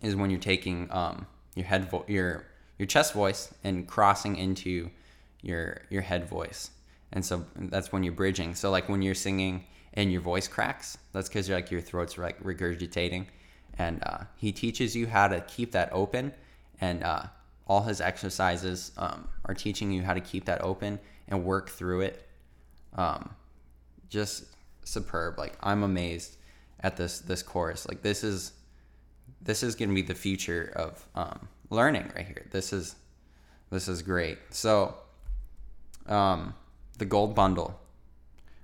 is 0.02 0.16
when 0.16 0.30
you're 0.30 0.40
taking 0.40 0.88
um, 0.92 1.26
your 1.56 1.66
head 1.66 1.90
vo- 1.90 2.06
your 2.08 2.46
your 2.78 2.88
chest 2.88 3.14
voice 3.14 3.54
and 3.64 3.88
crossing 3.88 4.36
into 4.36 4.90
your 5.42 5.82
your 5.90 6.02
head 6.02 6.28
voice. 6.28 6.72
And 7.12 7.26
so 7.26 7.46
that's 7.56 7.92
when 7.92 8.04
you're 8.04 8.14
bridging. 8.14 8.56
So 8.56 8.72
like 8.72 8.88
when 8.88 9.02
you're 9.02 9.16
singing 9.16 9.66
and 9.94 10.12
your 10.12 10.22
voice 10.22 10.48
cracks, 10.48 10.98
that's 11.12 11.28
because 11.28 11.50
like 11.50 11.70
your 11.70 11.82
throat's 11.82 12.18
like 12.18 12.42
regurgitating. 12.42 13.26
And 13.78 14.02
uh, 14.04 14.20
he 14.38 14.52
teaches 14.52 14.96
you 14.96 15.08
how 15.08 15.28
to 15.28 15.42
keep 15.42 15.72
that 15.72 15.90
open, 15.92 16.34
and 16.82 17.04
uh, 17.04 17.24
all 17.68 17.84
his 17.84 18.02
exercises 18.02 18.92
um, 18.98 19.28
are 19.46 19.54
teaching 19.54 19.92
you 19.92 20.02
how 20.02 20.14
to 20.14 20.22
keep 20.22 20.46
that 20.46 20.62
open 20.62 21.00
and 21.28 21.44
work 21.46 21.70
through 21.70 22.02
it 22.02 22.28
um, 22.96 23.34
just 24.10 24.46
superb. 24.84 25.38
Like 25.38 25.54
I'm 25.62 25.84
amazed 25.84 26.38
at 26.82 26.98
this 26.98 27.20
this 27.20 27.44
course. 27.44 27.88
Like 27.88 28.02
this 28.02 28.24
is 28.24 28.54
this 29.42 29.64
is 29.64 29.76
gonna 29.76 29.94
be 29.94 30.02
the 30.02 30.16
future 30.16 30.72
of 30.76 31.06
um, 31.16 31.48
learning 31.70 32.12
right 32.16 32.26
here. 32.26 32.46
This 32.52 32.74
is 32.74 32.96
this 33.70 33.88
is 33.88 34.02
great. 34.02 34.38
So 34.50 34.96
um, 36.08 36.54
the 36.98 37.06
gold 37.06 37.36
bundle. 37.36 37.78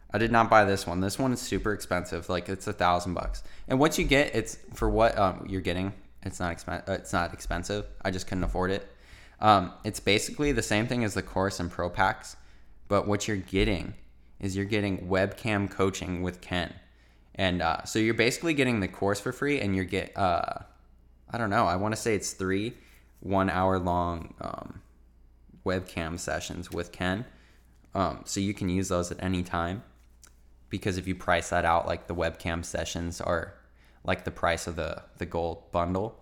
I 0.09 0.19
did 0.19 0.31
not 0.31 0.49
buy 0.49 0.63
this 0.63 0.87
one. 0.87 1.01
This 1.01 1.19
one 1.19 1.33
is 1.33 1.41
super 1.41 1.73
expensive. 1.73 2.29
Like 2.29 2.47
it's 2.47 2.65
a 2.65 2.73
thousand 2.73 3.13
bucks. 3.13 3.43
And 3.67 3.77
what 3.77 3.97
you 3.97 4.05
get, 4.05 4.33
it's 4.33 4.57
for 4.73 4.89
what 4.89 5.17
um, 5.17 5.45
you're 5.49 5.61
getting. 5.61 5.93
It's 6.23 6.39
not 6.39 6.55
expen- 6.55 6.87
uh, 6.87 6.93
It's 6.93 7.13
not 7.13 7.33
expensive. 7.33 7.85
I 8.03 8.11
just 8.11 8.27
couldn't 8.27 8.43
afford 8.43 8.71
it. 8.71 8.91
Um, 9.39 9.73
it's 9.83 9.99
basically 9.99 10.51
the 10.51 10.63
same 10.63 10.87
thing 10.87 11.03
as 11.03 11.13
the 11.13 11.21
course 11.21 11.59
and 11.59 11.69
Pro 11.69 11.89
Packs, 11.89 12.37
but 12.87 13.07
what 13.07 13.27
you're 13.27 13.37
getting 13.37 13.93
is 14.39 14.55
you're 14.55 14.65
getting 14.65 15.07
webcam 15.07 15.69
coaching 15.69 16.23
with 16.23 16.41
Ken, 16.41 16.73
and 17.35 17.61
uh, 17.61 17.83
so 17.83 17.99
you're 17.99 18.13
basically 18.15 18.55
getting 18.55 18.79
the 18.79 18.87
course 18.87 19.19
for 19.19 19.31
free, 19.31 19.59
and 19.59 19.75
you 19.75 19.83
get 19.83 20.17
uh, 20.17 20.59
I 21.29 21.37
don't 21.37 21.51
know, 21.51 21.65
I 21.65 21.75
want 21.75 21.93
to 21.93 22.01
say 22.01 22.15
it's 22.15 22.31
three 22.31 22.73
one 23.19 23.49
hour 23.49 23.77
long 23.77 24.33
um, 24.41 24.81
webcam 25.65 26.19
sessions 26.19 26.71
with 26.71 26.91
Ken, 26.91 27.25
um, 27.93 28.21
so 28.25 28.39
you 28.39 28.53
can 28.55 28.69
use 28.69 28.89
those 28.89 29.11
at 29.11 29.21
any 29.21 29.43
time, 29.43 29.83
because 30.69 30.97
if 30.97 31.07
you 31.07 31.13
price 31.13 31.49
that 31.49 31.65
out, 31.65 31.85
like 31.85 32.07
the 32.07 32.15
webcam 32.15 32.65
sessions 32.65 33.21
are 33.21 33.53
like 34.07 34.23
the 34.23 34.31
price 34.31 34.65
of 34.65 34.75
the 34.75 35.03
the 35.17 35.25
gold 35.25 35.71
bundle. 35.71 36.19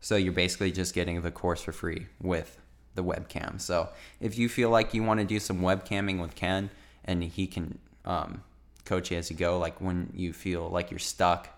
So 0.00 0.16
you're 0.16 0.32
basically 0.32 0.72
just 0.72 0.94
getting 0.94 1.20
the 1.20 1.30
course 1.30 1.62
for 1.62 1.72
free 1.72 2.06
with 2.20 2.58
the 2.94 3.04
webcam. 3.04 3.60
So 3.60 3.90
if 4.20 4.36
you 4.36 4.48
feel 4.48 4.70
like 4.70 4.92
you 4.92 5.02
want 5.02 5.20
to 5.20 5.26
do 5.26 5.38
some 5.38 5.60
webcamming 5.60 6.20
with 6.20 6.34
Ken 6.34 6.70
and 7.04 7.22
he 7.22 7.46
can 7.46 7.78
um, 8.04 8.42
coach 8.84 9.10
you 9.10 9.18
as 9.18 9.30
you 9.30 9.36
go, 9.36 9.58
like 9.58 9.80
when 9.80 10.10
you 10.14 10.32
feel 10.32 10.68
like 10.68 10.90
you're 10.90 10.98
stuck 10.98 11.48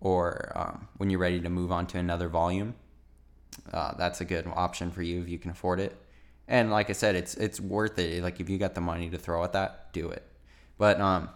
or 0.00 0.52
um, 0.56 0.88
when 0.96 1.10
you're 1.10 1.20
ready 1.20 1.40
to 1.40 1.48
move 1.48 1.70
on 1.70 1.86
to 1.88 1.98
another 1.98 2.28
volume, 2.28 2.74
uh, 3.72 3.94
that's 3.96 4.20
a 4.20 4.24
good 4.24 4.46
option 4.46 4.90
for 4.90 5.02
you 5.02 5.22
if 5.22 5.28
you 5.28 5.38
can 5.38 5.50
afford 5.50 5.78
it. 5.78 5.96
And 6.48 6.70
like 6.70 6.90
I 6.90 6.94
said, 6.94 7.14
it's 7.14 7.34
it's 7.34 7.60
worth 7.60 7.98
it. 7.98 8.22
Like 8.22 8.40
if 8.40 8.50
you 8.50 8.58
got 8.58 8.74
the 8.74 8.80
money 8.80 9.08
to 9.10 9.18
throw 9.18 9.44
at 9.44 9.52
that, 9.52 9.92
do 9.92 10.10
it. 10.10 10.26
But 10.78 11.00
um, 11.00 11.28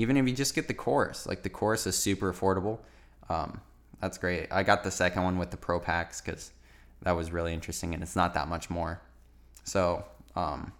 even 0.00 0.16
if 0.16 0.26
you 0.26 0.34
just 0.34 0.54
get 0.54 0.66
the 0.66 0.74
course, 0.74 1.26
like 1.26 1.42
the 1.42 1.50
course 1.50 1.86
is 1.86 1.94
super 1.94 2.32
affordable. 2.32 2.78
Um, 3.28 3.60
that's 4.00 4.16
great. 4.16 4.48
I 4.50 4.62
got 4.62 4.82
the 4.82 4.90
second 4.90 5.24
one 5.24 5.36
with 5.36 5.50
the 5.50 5.58
Pro 5.58 5.78
Packs 5.78 6.22
because 6.22 6.52
that 7.02 7.12
was 7.12 7.30
really 7.30 7.52
interesting 7.52 7.92
and 7.92 8.02
it's 8.02 8.16
not 8.16 8.32
that 8.32 8.48
much 8.48 8.70
more. 8.70 9.02
So 9.64 10.04
um, 10.34 10.72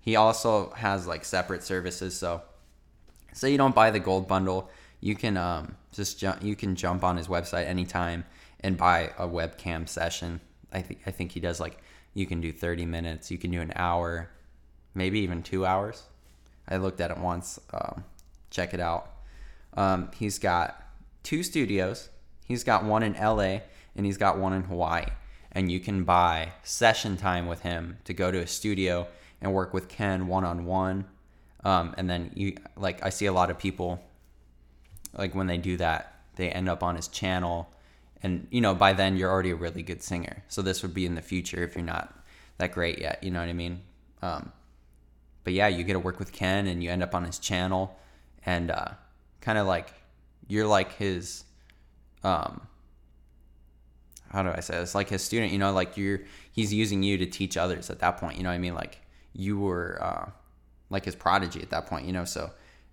he 0.00 0.16
also 0.16 0.70
has 0.70 1.06
like 1.06 1.24
separate 1.24 1.62
services. 1.62 2.16
So 2.16 2.42
say 3.32 3.52
you 3.52 3.58
don't 3.58 3.76
buy 3.76 3.92
the 3.92 4.00
gold 4.00 4.26
bundle, 4.26 4.70
you 5.00 5.14
can 5.14 5.36
um, 5.36 5.76
just 5.92 6.18
jump. 6.18 6.42
You 6.42 6.56
can 6.56 6.74
jump 6.74 7.04
on 7.04 7.16
his 7.16 7.28
website 7.28 7.66
anytime 7.66 8.24
and 8.58 8.76
buy 8.76 9.12
a 9.18 9.28
webcam 9.28 9.88
session. 9.88 10.40
I 10.72 10.82
think 10.82 11.00
I 11.06 11.12
think 11.12 11.30
he 11.30 11.38
does 11.38 11.60
like 11.60 11.78
you 12.12 12.26
can 12.26 12.40
do 12.40 12.50
30 12.50 12.86
minutes, 12.86 13.30
you 13.30 13.38
can 13.38 13.52
do 13.52 13.60
an 13.60 13.72
hour, 13.76 14.30
maybe 14.94 15.20
even 15.20 15.44
two 15.44 15.64
hours. 15.64 16.02
I 16.68 16.78
looked 16.78 17.00
at 17.00 17.12
it 17.12 17.18
once. 17.18 17.60
Um, 17.72 18.02
check 18.56 18.74
it 18.74 18.80
out. 18.80 19.10
Um, 19.74 20.10
he's 20.18 20.38
got 20.38 20.82
two 21.22 21.42
studios 21.42 22.08
He's 22.46 22.62
got 22.62 22.84
one 22.84 23.02
in 23.02 23.14
LA 23.14 23.58
and 23.96 24.06
he's 24.06 24.16
got 24.16 24.38
one 24.38 24.52
in 24.52 24.62
Hawaii. 24.62 25.06
And 25.50 25.70
you 25.70 25.80
can 25.80 26.04
buy 26.04 26.52
session 26.62 27.16
time 27.16 27.46
with 27.46 27.62
him 27.62 27.98
to 28.04 28.14
go 28.14 28.30
to 28.30 28.38
a 28.38 28.46
studio 28.46 29.08
and 29.40 29.52
work 29.52 29.74
with 29.74 29.88
Ken 29.88 30.28
one 30.28 30.44
on 30.44 30.64
one. 30.64 31.06
And 31.64 32.08
then 32.08 32.30
you 32.34 32.56
like 32.76 33.04
I 33.04 33.08
see 33.08 33.26
a 33.26 33.32
lot 33.32 33.50
of 33.50 33.58
people 33.58 34.00
like 35.12 35.34
when 35.34 35.48
they 35.48 35.58
do 35.58 35.76
that, 35.78 36.14
they 36.36 36.50
end 36.50 36.68
up 36.68 36.82
on 36.82 36.94
his 36.94 37.08
channel 37.08 37.68
and 38.22 38.46
you 38.50 38.60
know 38.60 38.74
by 38.74 38.92
then 38.92 39.16
you're 39.16 39.30
already 39.30 39.50
a 39.50 39.56
really 39.56 39.82
good 39.82 40.02
singer. 40.02 40.44
So 40.48 40.62
this 40.62 40.82
would 40.82 40.94
be 40.94 41.04
in 41.04 41.16
the 41.16 41.22
future 41.22 41.64
if 41.64 41.74
you're 41.74 41.84
not 41.84 42.14
that 42.58 42.72
great 42.72 43.00
yet, 43.00 43.24
you 43.24 43.30
know 43.32 43.40
what 43.40 43.48
I 43.48 43.54
mean? 43.54 43.80
Um, 44.22 44.52
but 45.42 45.52
yeah, 45.52 45.66
you 45.66 45.82
get 45.82 45.94
to 45.94 45.98
work 45.98 46.20
with 46.20 46.32
Ken 46.32 46.68
and 46.68 46.82
you 46.82 46.90
end 46.90 47.02
up 47.02 47.14
on 47.14 47.24
his 47.24 47.38
channel 47.40 47.98
and 48.46 48.70
uh, 48.70 48.88
kind 49.40 49.58
of 49.58 49.66
like 49.66 49.92
you're 50.48 50.66
like 50.66 50.94
his 50.94 51.44
um 52.22 52.66
how 54.30 54.42
do 54.42 54.50
I 54.50 54.60
say 54.60 54.78
this? 54.78 54.94
Like 54.94 55.08
his 55.08 55.22
student, 55.22 55.52
you 55.52 55.58
know, 55.58 55.72
like 55.72 55.96
you're 55.96 56.20
he's 56.52 56.72
using 56.72 57.02
you 57.02 57.18
to 57.18 57.26
teach 57.26 57.56
others 57.56 57.90
at 57.90 58.00
that 58.00 58.18
point. 58.18 58.36
You 58.36 58.42
know 58.42 58.50
what 58.50 58.56
I 58.56 58.58
mean? 58.58 58.74
Like 58.74 59.00
you 59.32 59.58
were 59.58 59.98
uh, 60.02 60.30
like 60.90 61.04
his 61.04 61.14
prodigy 61.14 61.62
at 61.62 61.70
that 61.70 61.86
point. 61.86 62.06
You 62.06 62.12
know, 62.12 62.24
so 62.24 62.50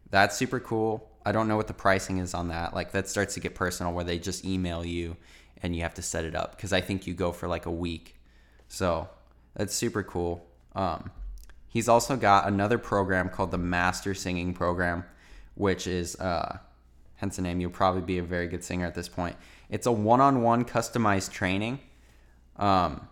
that's 0.09 0.37
super 0.37 0.59
cool. 0.59 1.09
I 1.25 1.31
don't 1.31 1.47
know 1.47 1.57
what 1.57 1.67
the 1.67 1.73
pricing 1.73 2.19
is 2.19 2.33
on 2.33 2.49
that. 2.49 2.73
Like 2.73 2.91
that 2.91 3.07
starts 3.07 3.33
to 3.35 3.39
get 3.39 3.55
personal 3.55 3.93
where 3.93 4.03
they 4.03 4.19
just 4.19 4.45
email 4.45 4.85
you 4.85 5.17
and 5.61 5.75
you 5.75 5.81
have 5.81 5.93
to 5.95 6.01
set 6.01 6.25
it 6.25 6.35
up 6.35 6.55
because 6.55 6.73
I 6.73 6.81
think 6.81 7.07
you 7.07 7.13
go 7.13 7.31
for 7.31 7.47
like 7.47 7.65
a 7.65 7.71
week. 7.71 8.19
So 8.67 9.09
that's 9.55 9.73
super 9.73 10.03
cool. 10.03 10.45
Um, 10.75 11.11
he's 11.67 11.87
also 11.87 12.15
got 12.15 12.47
another 12.47 12.77
program 12.77 13.29
called 13.29 13.51
the 13.51 13.57
Master 13.57 14.13
Singing 14.13 14.53
Program, 14.53 15.05
which 15.55 15.87
is 15.87 16.15
uh, 16.19 16.57
hence 17.15 17.35
the 17.35 17.41
name. 17.41 17.59
You'll 17.59 17.71
probably 17.71 18.01
be 18.01 18.17
a 18.17 18.23
very 18.23 18.47
good 18.47 18.63
singer 18.63 18.85
at 18.85 18.95
this 18.95 19.09
point. 19.09 19.35
It's 19.69 19.85
a 19.85 19.91
one-on-one 19.91 20.65
customized 20.65 21.31
training, 21.31 21.79
um, 22.57 23.07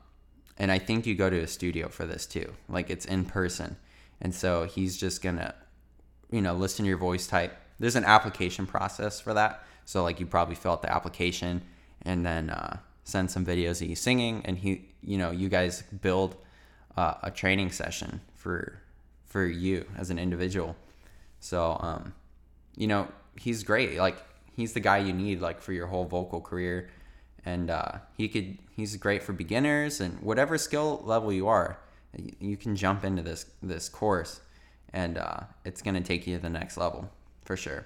and 0.58 0.72
I 0.72 0.80
think 0.80 1.06
you 1.06 1.16
go 1.16 1.30
to 1.30 1.40
a 1.40 1.48
studio 1.48 1.88
for 1.90 2.06
this 2.06 2.26
too. 2.26 2.54
Like 2.70 2.90
it's 2.90 3.06
in 3.06 3.26
person, 3.26 3.78
and 4.20 4.34
so 4.34 4.66
he's 4.66 4.98
just 4.98 5.22
gonna, 5.22 5.56
you 6.30 6.42
know, 6.42 6.54
listen 6.54 6.86
to 6.86 6.90
your 6.90 6.98
voice 6.98 7.28
type. 7.28 7.58
There's 7.80 7.96
an 7.96 8.06
application 8.06 8.68
process 8.68 9.20
for 9.20 9.34
that. 9.34 9.64
So 9.86 10.04
like 10.04 10.20
you 10.20 10.26
probably 10.26 10.56
fill 10.56 10.74
out 10.74 10.82
the 10.84 10.94
application 10.94 11.64
and 12.04 12.26
then 12.26 12.50
uh, 12.50 12.78
send 13.04 13.32
some 13.32 13.46
videos 13.46 13.82
of 13.82 13.90
you 13.90 13.96
singing, 13.96 14.42
and 14.46 14.58
he, 14.58 14.86
you 15.02 15.18
know, 15.18 15.32
you 15.32 15.50
guys 15.50 15.84
build 16.02 16.36
uh, 16.98 17.16
a 17.24 17.32
training 17.32 17.72
session 17.72 18.22
for 18.36 18.82
for 19.26 19.46
you 19.46 19.86
as 19.98 20.10
an 20.10 20.20
individual. 20.20 20.76
So, 21.40 21.78
um, 21.80 22.14
you 22.76 22.88
know, 22.88 23.08
he's 23.36 23.64
great. 23.64 23.98
Like 23.98 24.18
he's 24.56 24.74
the 24.74 24.80
guy 24.80 25.00
you 25.00 25.14
need 25.14 25.42
like 25.42 25.62
for 25.62 25.74
your 25.74 25.88
whole 25.88 26.06
vocal 26.06 26.42
career, 26.42 26.90
and 27.46 27.70
uh, 27.70 27.94
he 28.18 28.28
could 28.28 28.58
he's 28.76 28.96
great 28.98 29.24
for 29.24 29.34
beginners 29.34 30.00
and 30.02 30.20
whatever 30.22 30.58
skill 30.58 31.02
level 31.06 31.32
you 31.32 31.48
are, 31.48 31.80
you 32.40 32.58
can 32.58 32.76
jump 32.76 33.04
into 33.04 33.22
this 33.22 33.46
this 33.62 33.90
course, 33.90 34.42
and 34.94 35.18
uh, 35.18 35.42
it's 35.66 35.82
gonna 35.82 36.02
take 36.02 36.28
you 36.28 36.36
to 36.36 36.42
the 36.42 36.50
next 36.50 36.78
level 36.78 37.10
for 37.44 37.58
sure. 37.58 37.86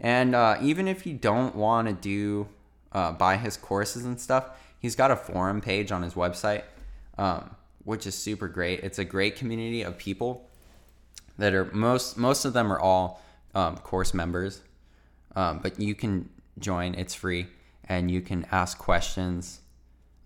And 0.00 0.34
uh, 0.34 0.58
even 0.60 0.88
if 0.88 1.06
you 1.06 1.14
don't 1.14 1.54
want 1.54 1.86
to 1.88 1.94
do 1.94 2.48
uh, 2.92 3.12
buy 3.12 3.36
his 3.36 3.56
courses 3.56 4.04
and 4.04 4.20
stuff, 4.20 4.46
he's 4.78 4.96
got 4.96 5.10
a 5.10 5.16
forum 5.16 5.60
page 5.60 5.92
on 5.92 6.02
his 6.02 6.14
website, 6.14 6.64
um, 7.18 7.54
which 7.84 8.06
is 8.06 8.14
super 8.16 8.48
great. 8.48 8.80
It's 8.80 8.98
a 8.98 9.04
great 9.04 9.36
community 9.36 9.82
of 9.82 9.96
people 9.96 10.48
that 11.38 11.54
are 11.54 11.66
most 11.66 12.16
most 12.18 12.44
of 12.44 12.52
them 12.52 12.72
are 12.72 12.80
all 12.80 13.22
um, 13.54 13.76
course 13.76 14.14
members, 14.14 14.62
um, 15.36 15.60
but 15.62 15.78
you 15.78 15.94
can 15.94 16.28
join. 16.58 16.94
It's 16.94 17.14
free, 17.14 17.46
and 17.84 18.10
you 18.10 18.20
can 18.20 18.46
ask 18.50 18.78
questions 18.78 19.60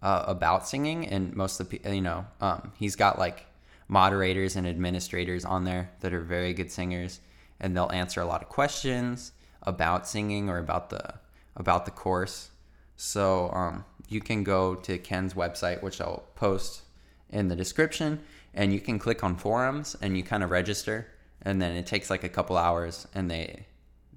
uh, 0.02 0.24
about 0.26 0.66
singing. 0.66 1.06
And 1.06 1.34
most 1.34 1.60
of 1.60 1.70
the 1.70 1.80
you 1.84 2.00
know, 2.00 2.26
um, 2.40 2.72
he's 2.78 2.96
got 2.96 3.18
like 3.18 3.46
moderators 3.88 4.56
and 4.56 4.66
administrators 4.66 5.44
on 5.44 5.64
there 5.64 5.90
that 6.00 6.12
are 6.12 6.20
very 6.20 6.52
good 6.52 6.70
singers, 6.70 7.20
and 7.60 7.76
they'll 7.76 7.92
answer 7.92 8.20
a 8.20 8.26
lot 8.26 8.42
of 8.42 8.48
questions 8.48 9.32
about 9.62 10.06
singing 10.06 10.48
or 10.48 10.58
about 10.58 10.90
the 10.90 11.14
about 11.56 11.84
the 11.84 11.90
course. 11.90 12.50
So 12.96 13.50
um, 13.52 13.84
you 14.08 14.20
can 14.20 14.42
go 14.42 14.74
to 14.74 14.98
Ken's 14.98 15.34
website, 15.34 15.82
which 15.82 16.00
I'll 16.00 16.24
post 16.34 16.82
in 17.30 17.48
the 17.48 17.56
description, 17.56 18.20
and 18.54 18.72
you 18.72 18.80
can 18.80 18.98
click 18.98 19.22
on 19.22 19.36
forums 19.36 19.96
and 20.00 20.16
you 20.16 20.22
kind 20.22 20.42
of 20.42 20.50
register 20.50 21.08
and 21.46 21.62
then 21.62 21.76
it 21.76 21.86
takes 21.86 22.10
like 22.10 22.24
a 22.24 22.28
couple 22.28 22.56
hours 22.56 23.06
and 23.14 23.30
they 23.30 23.64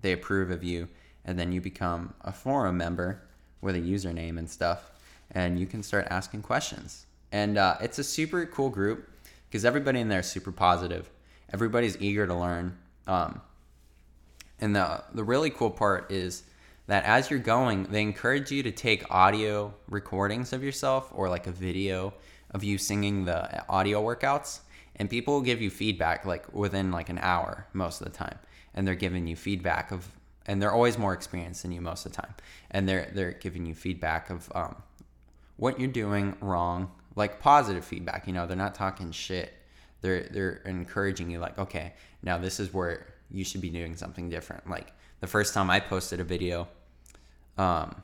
they 0.02 0.12
approve 0.12 0.50
of 0.50 0.64
you 0.64 0.88
and 1.24 1.38
then 1.38 1.52
you 1.52 1.62
become 1.62 2.14
a 2.22 2.34
forum 2.34 2.76
member 2.78 3.22
with 3.62 3.76
a 3.76 3.80
username 3.80 4.40
and 4.40 4.50
stuff 4.50 4.92
and 5.32 5.60
you 5.60 5.68
can 5.68 5.84
start 5.84 6.08
asking 6.10 6.42
questions. 6.42 7.06
And 7.32 7.58
uh, 7.58 7.76
it's 7.82 8.00
a 8.00 8.04
super 8.04 8.46
cool 8.48 8.70
group 8.70 9.08
because 9.48 9.64
everybody 9.64 10.00
in 10.00 10.10
there 10.10 10.22
is 10.22 10.28
super 10.28 10.52
positive. 10.52 11.08
Everybody's 11.54 12.02
eager 12.02 12.26
to 12.26 12.34
learn 12.34 12.76
um, 13.06 13.42
and 14.60 14.76
the 14.76 15.04
the 15.14 15.24
really 15.24 15.52
cool 15.52 15.70
part 15.70 16.12
is 16.12 16.44
that 16.88 17.04
as 17.06 17.30
you're 17.30 17.40
going 17.40 17.84
they 17.92 18.02
encourage 18.02 18.52
you 18.52 18.64
to 18.64 18.72
take 18.72 19.04
audio 19.12 19.72
recordings 19.88 20.52
of 20.52 20.64
yourself 20.64 21.12
or 21.14 21.30
like 21.30 21.46
a 21.46 21.52
video 21.52 22.12
of 22.52 22.64
you 22.64 22.80
singing 22.80 23.26
the 23.26 23.70
audio 23.70 24.02
workouts 24.02 24.62
and 25.00 25.10
people 25.10 25.34
will 25.34 25.42
give 25.42 25.62
you 25.62 25.70
feedback 25.70 26.26
like 26.26 26.54
within 26.54 26.92
like 26.92 27.10
an 27.10 27.20
hour 27.20 27.66
most 27.74 28.02
of 28.02 28.06
the 28.06 28.16
time. 28.16 28.38
And 28.74 28.88
they're 28.88 28.96
giving 28.96 29.26
you 29.28 29.36
feedback 29.36 29.92
of 29.92 30.08
and 30.46 30.62
they're 30.62 30.72
always 30.72 30.98
more 30.98 31.14
experienced 31.14 31.62
than 31.62 31.72
you 31.72 31.82
most 31.82 32.06
of 32.06 32.12
the 32.12 32.22
time. 32.22 32.36
And 32.72 32.88
they're 32.88 33.10
they're 33.14 33.32
giving 33.32 33.66
you 33.66 33.74
feedback 33.74 34.30
of 34.30 34.52
um, 34.54 34.84
what 35.58 35.80
you're 35.80 35.90
doing 35.90 36.36
wrong 36.42 36.92
like 37.16 37.40
positive 37.40 37.84
feedback 37.84 38.28
you 38.28 38.34
know 38.34 38.46
they're 38.46 38.56
not 38.56 38.76
talking 38.76 39.12
shit. 39.12 39.54
They're 40.02 40.28
they're 40.32 40.62
encouraging 40.66 41.32
you 41.32 41.40
like 41.40 41.58
okay 41.58 41.94
now 42.22 42.38
this 42.38 42.60
is 42.60 42.74
where 42.74 43.08
you 43.32 43.44
should 43.44 43.62
be 43.62 43.70
doing 43.70 43.96
something 43.96 44.30
different. 44.30 44.70
Like 44.70 44.94
the 45.20 45.28
first 45.28 45.54
time 45.54 45.70
i 45.70 45.80
posted 45.80 46.20
a 46.20 46.24
video 46.24 46.68
um, 47.58 48.02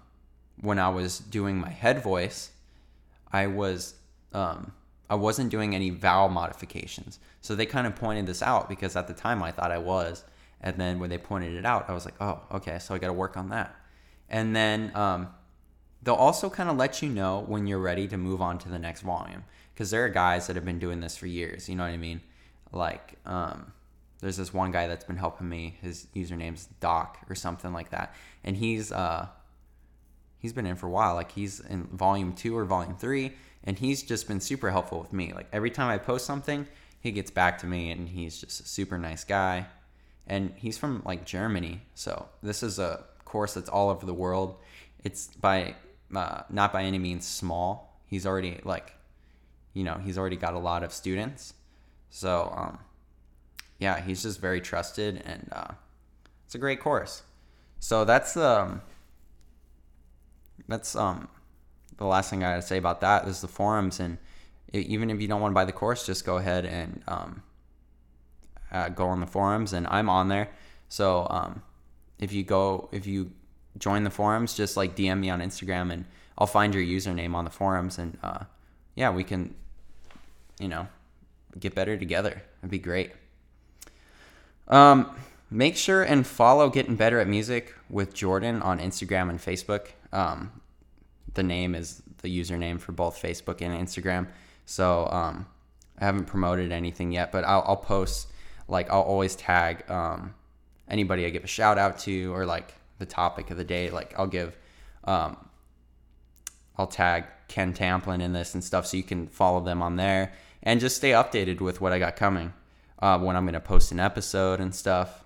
when 0.62 0.79
i 0.79 0.89
was 0.89 1.19
doing 1.19 1.58
my 1.58 1.69
head 1.69 2.01
voice 2.01 2.51
i 3.31 3.47
was 3.47 3.95
um, 4.34 4.71
I 5.10 5.15
wasn't 5.15 5.52
doing 5.52 5.76
any 5.76 5.89
vowel 5.89 6.30
modifications. 6.30 7.20
So 7.41 7.56
they 7.56 7.65
kind 7.65 7.86
of 7.86 7.96
pointed 7.96 8.26
this 8.26 8.41
out 8.41 8.68
because 8.70 8.96
at 8.96 9.08
the 9.08 9.13
time 9.13 9.44
I 9.44 9.52
thought 9.52 9.72
I 9.72 9.78
was. 9.78 10.24
And 10.62 10.78
then 10.78 11.00
when 11.00 11.10
they 11.10 11.18
pointed 11.18 11.54
it 11.56 11.65
out, 11.65 11.89
I 11.89 11.94
was 11.94 12.06
like, 12.06 12.15
oh, 12.20 12.41
okay, 12.52 12.80
so 12.80 12.96
I 12.96 12.98
got 12.98 13.08
to 13.08 13.13
work 13.13 13.38
on 13.38 13.50
that. 13.50 13.76
And 14.30 14.56
then 14.56 14.91
um, 14.96 15.28
they'll 16.02 16.15
also 16.15 16.50
kind 16.50 16.70
of 16.70 16.78
let 16.78 17.02
you 17.02 17.10
know 17.10 17.44
when 17.46 17.68
you're 17.68 17.80
ready 17.80 18.08
to 18.08 18.18
move 18.18 18.41
on 18.41 18.58
to 18.60 18.70
the 18.70 18.80
next 18.80 19.02
volume 19.02 19.44
because 19.74 19.91
there 19.91 20.04
are 20.06 20.10
guys 20.10 20.48
that 20.48 20.56
have 20.56 20.65
been 20.65 20.80
doing 20.80 21.02
this 21.02 21.18
for 21.18 21.28
years. 21.28 21.70
You 21.70 21.76
know 21.76 21.84
what 21.84 21.91
I 21.91 21.98
mean? 21.98 22.22
Like, 22.72 23.15
um, 23.26 23.74
there's 24.22 24.38
this 24.38 24.54
one 24.54 24.72
guy 24.72 24.88
that's 24.88 25.04
been 25.04 25.18
helping 25.18 25.50
me. 25.50 25.78
His 25.82 26.08
username's 26.15 26.68
Doc 26.80 27.20
or 27.30 27.36
something 27.36 27.74
like 27.74 27.91
that, 27.91 28.15
and 28.44 28.58
he's 28.58 28.91
uh, 28.91 29.28
he's 30.39 30.54
been 30.54 30.65
in 30.65 30.76
for 30.76 30.88
a 30.88 30.91
while. 30.91 31.15
Like 31.15 31.32
he's 31.32 31.60
in 31.60 31.86
volume 31.86 32.34
two 32.34 32.58
or 32.58 32.65
volume 32.65 32.95
three, 32.95 33.34
and 33.63 33.78
he's 33.78 34.04
just 34.04 34.28
been 34.28 34.39
super 34.39 34.71
helpful 34.71 35.00
with 35.00 35.13
me. 35.13 35.34
Like 35.34 35.48
every 35.52 35.71
time 35.71 35.89
I 35.89 35.98
post 35.98 36.26
something, 36.26 36.67
he 37.00 37.12
gets 37.12 37.32
back 37.32 37.60
to 37.60 37.67
me, 37.67 37.91
and 37.91 38.10
he's 38.10 38.39
just 38.39 38.62
a 38.62 38.67
super 38.67 38.98
nice 38.98 39.24
guy. 39.24 39.67
And 40.28 40.54
he's 40.56 40.78
from 40.78 41.04
like 41.06 41.26
Germany, 41.26 41.82
so 41.93 42.28
this 42.41 42.63
is 42.63 42.80
a 42.80 43.04
course 43.26 43.54
that's 43.54 43.69
all 43.69 43.89
over 43.89 44.06
the 44.06 44.13
world. 44.13 44.58
It's 45.04 45.28
by 45.28 45.76
uh, 46.15 46.41
not 46.50 46.74
by 46.74 46.84
any 46.84 46.98
means 46.98 47.28
small. 47.28 48.00
He's 48.06 48.26
already 48.26 48.60
like, 48.63 48.93
you 49.74 49.84
know, 49.84 50.00
he's 50.04 50.17
already 50.17 50.36
got 50.36 50.54
a 50.54 50.60
lot 50.60 50.84
of 50.84 50.93
students. 50.93 51.54
So 52.10 52.52
um, 52.56 52.80
yeah, 53.78 54.00
he's 54.00 54.24
just 54.24 54.39
very 54.39 54.62
trusted, 54.62 55.21
and 55.26 55.50
uh, 55.52 55.74
it's 56.45 56.56
a 56.56 56.58
great 56.58 56.80
course. 56.80 57.24
So 57.80 58.06
that's 58.06 58.38
um, 58.38 58.82
that's 60.68 60.96
um, 60.96 61.28
the 61.98 62.06
last 62.06 62.30
thing 62.30 62.44
I 62.44 62.52
gotta 62.52 62.62
say 62.62 62.78
about 62.78 63.02
that 63.02 63.28
is 63.28 63.41
the 63.41 63.48
forums, 63.48 64.00
and 64.00 64.18
even 64.74 65.10
if 65.10 65.22
you 65.22 65.28
don't 65.28 65.41
want 65.41 65.52
to 65.52 65.56
buy 65.56 65.65
the 65.65 65.72
course, 65.72 66.06
just 66.06 66.26
go 66.26 66.38
ahead 66.38 66.65
and 66.65 67.02
um, 67.08 67.44
uh, 68.72 68.89
go 68.89 69.08
on 69.08 69.20
the 69.20 69.28
forums, 69.28 69.74
and 69.74 69.88
I'm 69.88 70.10
on 70.10 70.28
there. 70.28 70.50
So 70.89 71.28
um, 71.30 71.62
if 72.20 72.32
you 72.32 72.44
go, 72.44 72.89
if 72.91 73.08
you 73.08 73.32
join 73.78 74.04
the 74.04 74.10
forums, 74.10 74.54
just 74.54 74.78
like 74.78 74.96
DM 74.96 75.20
me 75.20 75.30
on 75.30 75.39
Instagram, 75.41 75.91
and 75.91 76.06
I'll 76.38 76.48
find 76.48 76.74
your 76.74 76.84
username 76.84 77.34
on 77.34 77.46
the 77.46 77.52
forums, 77.52 77.98
and 77.98 78.18
uh, 78.24 78.46
yeah, 78.96 79.10
we 79.12 79.24
can, 79.24 79.56
you 80.60 80.68
know, 80.68 80.88
get 81.60 81.76
better 81.76 81.98
together. 81.98 82.41
It'd 82.60 82.72
be 82.72 82.80
great. 82.80 83.12
Um, 84.68 85.15
make 85.50 85.78
sure 85.78 86.04
and 86.04 86.26
follow 86.26 86.70
Getting 86.70 86.96
Better 86.96 87.20
at 87.20 87.28
Music 87.28 87.74
with 87.89 88.13
Jordan 88.13 88.62
on 88.62 88.80
Instagram 88.80 89.30
and 89.30 89.39
Facebook. 89.39 89.88
Um, 90.15 90.51
the 91.34 91.43
name 91.43 91.75
is 91.75 92.01
the 92.21 92.39
username 92.39 92.80
for 92.80 92.91
both 92.91 93.21
Facebook 93.21 93.62
and 93.62 93.73
Instagram. 93.88 94.28
So 94.65 95.08
um, 95.08 95.45
I 95.99 96.06
haven't 96.06 96.25
promoted 96.25 96.71
anything 96.71 97.12
yet, 97.12 97.32
but 97.32 97.43
I'll, 97.43 97.63
I'll 97.67 97.78
post 97.78 98.30
like 98.67 98.89
I'll 98.89 99.01
always 99.01 99.36
tag 99.36 99.89
um, 99.91 100.34
anybody 100.88 101.25
I 101.25 101.30
give 101.30 101.43
a 101.43 101.47
shout 101.47 101.78
out 101.78 101.99
to 101.99 102.34
or 102.34 102.45
like 102.45 102.73
the 102.97 103.06
topic 103.06 103.51
of 103.51 103.58
the 103.58 103.63
day. 103.63 103.89
Like 103.89 104.17
I'll 104.17 104.28
give, 104.28 104.58
um, 105.04 105.38
I'll 106.78 106.88
tag 106.88 107.25
Ken 107.47 107.73
Tamplin 107.73 108.21
in 108.21 108.34
this 108.34 108.54
and 108.54 108.63
stuff, 108.63 108.88
so 108.88 108.97
you 108.97 109.04
can 109.04 109.28
follow 109.28 109.60
them 109.60 109.82
on 109.82 109.97
there 109.97 110.34
and 110.63 110.80
just 110.80 110.95
stay 110.95 111.12
updated 111.12 111.62
with 111.62 111.80
what 111.80 111.93
I 111.93 111.99
got 111.99 112.15
coming 112.15 112.54
uh, 112.99 113.19
when 113.19 113.36
I'm 113.36 113.43
going 113.43 113.54
to 113.54 113.60
post 113.60 113.91
an 113.91 113.99
episode 113.99 114.60
and 114.60 114.73
stuff. 114.73 115.23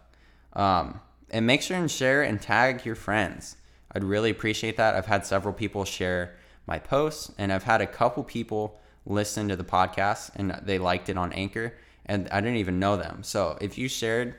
Um, 0.53 0.99
and 1.29 1.45
make 1.45 1.61
sure 1.61 1.77
and 1.77 1.89
share 1.89 2.23
and 2.23 2.41
tag 2.41 2.85
your 2.85 2.95
friends. 2.95 3.55
I'd 3.91 4.03
really 4.03 4.29
appreciate 4.29 4.77
that. 4.77 4.95
I've 4.95 5.05
had 5.05 5.25
several 5.25 5.53
people 5.53 5.85
share 5.85 6.35
my 6.67 6.79
posts, 6.79 7.31
and 7.37 7.51
I've 7.51 7.63
had 7.63 7.81
a 7.81 7.87
couple 7.87 8.23
people 8.23 8.79
listen 9.05 9.47
to 9.49 9.55
the 9.55 9.63
podcast 9.63 10.31
and 10.35 10.51
they 10.63 10.77
liked 10.77 11.09
it 11.09 11.17
on 11.17 11.33
Anchor, 11.33 11.73
and 12.05 12.29
I 12.29 12.41
didn't 12.41 12.57
even 12.57 12.79
know 12.79 12.95
them. 12.97 13.23
So 13.23 13.57
if 13.59 13.77
you 13.77 13.87
shared 13.87 14.35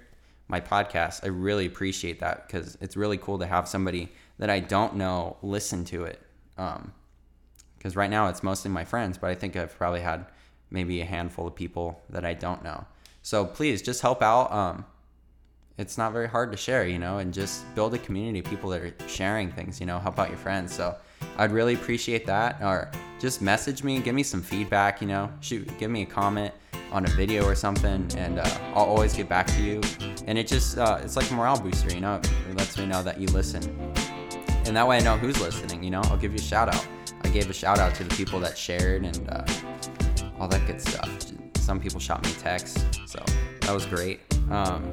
my 0.48 0.60
podcast, 0.60 1.24
I 1.24 1.28
really 1.28 1.66
appreciate 1.66 2.20
that 2.20 2.46
because 2.46 2.76
it's 2.80 2.96
really 2.96 3.18
cool 3.18 3.38
to 3.38 3.46
have 3.46 3.68
somebody 3.68 4.10
that 4.38 4.50
I 4.50 4.60
don't 4.60 4.96
know 4.96 5.36
listen 5.42 5.84
to 5.86 6.04
it. 6.04 6.20
Because 6.56 7.94
um, 7.96 7.98
right 7.98 8.10
now 8.10 8.28
it's 8.28 8.42
mostly 8.42 8.70
my 8.70 8.84
friends, 8.84 9.18
but 9.18 9.30
I 9.30 9.34
think 9.34 9.56
I've 9.56 9.76
probably 9.76 10.00
had 10.00 10.26
maybe 10.70 11.00
a 11.00 11.04
handful 11.04 11.46
of 11.46 11.54
people 11.54 12.02
that 12.10 12.24
I 12.24 12.34
don't 12.34 12.62
know. 12.62 12.84
So 13.22 13.44
please 13.44 13.82
just 13.82 14.02
help 14.02 14.22
out. 14.22 14.52
Um, 14.52 14.84
it's 15.80 15.96
not 15.96 16.12
very 16.12 16.28
hard 16.28 16.52
to 16.52 16.58
share, 16.58 16.86
you 16.86 16.98
know, 16.98 17.18
and 17.18 17.32
just 17.32 17.74
build 17.74 17.94
a 17.94 17.98
community 17.98 18.40
of 18.40 18.44
people 18.44 18.68
that 18.68 18.82
are 18.82 18.94
sharing 19.08 19.50
things, 19.50 19.80
you 19.80 19.86
know, 19.86 19.98
help 19.98 20.18
out 20.18 20.28
your 20.28 20.36
friends. 20.36 20.74
So 20.74 20.94
I'd 21.38 21.52
really 21.52 21.72
appreciate 21.72 22.26
that. 22.26 22.60
Or 22.60 22.90
just 23.18 23.40
message 23.40 23.82
me, 23.82 23.98
give 24.00 24.14
me 24.14 24.22
some 24.22 24.42
feedback, 24.42 25.00
you 25.00 25.08
know, 25.08 25.32
shoot, 25.40 25.66
give 25.78 25.90
me 25.90 26.02
a 26.02 26.06
comment 26.06 26.52
on 26.92 27.06
a 27.06 27.08
video 27.10 27.44
or 27.44 27.54
something, 27.54 28.06
and 28.16 28.40
uh, 28.40 28.58
I'll 28.74 28.84
always 28.84 29.14
get 29.14 29.28
back 29.28 29.46
to 29.46 29.62
you. 29.62 29.80
And 30.26 30.36
it 30.36 30.46
just, 30.46 30.76
uh, 30.76 31.00
it's 31.02 31.16
like 31.16 31.30
a 31.30 31.34
morale 31.34 31.58
booster, 31.58 31.94
you 31.94 32.00
know, 32.00 32.16
it 32.16 32.56
lets 32.58 32.76
me 32.76 32.84
know 32.84 33.02
that 33.02 33.18
you 33.18 33.28
listen. 33.28 33.62
And 34.66 34.76
that 34.76 34.86
way 34.86 34.98
I 34.98 35.00
know 35.00 35.16
who's 35.16 35.40
listening, 35.40 35.82
you 35.82 35.90
know, 35.90 36.02
I'll 36.04 36.18
give 36.18 36.32
you 36.32 36.38
a 36.38 36.42
shout 36.42 36.68
out. 36.68 36.86
I 37.22 37.28
gave 37.28 37.48
a 37.48 37.54
shout 37.54 37.78
out 37.78 37.94
to 37.94 38.04
the 38.04 38.14
people 38.16 38.38
that 38.40 38.58
shared 38.58 39.04
and 39.04 39.30
uh, 39.30 39.46
all 40.38 40.48
that 40.48 40.66
good 40.66 40.80
stuff 40.80 41.30
some 41.70 41.78
people 41.78 42.00
shot 42.00 42.24
me 42.24 42.32
texts, 42.32 42.84
so 43.06 43.22
that 43.60 43.72
was 43.72 43.86
great. 43.86 44.18
Um, 44.50 44.92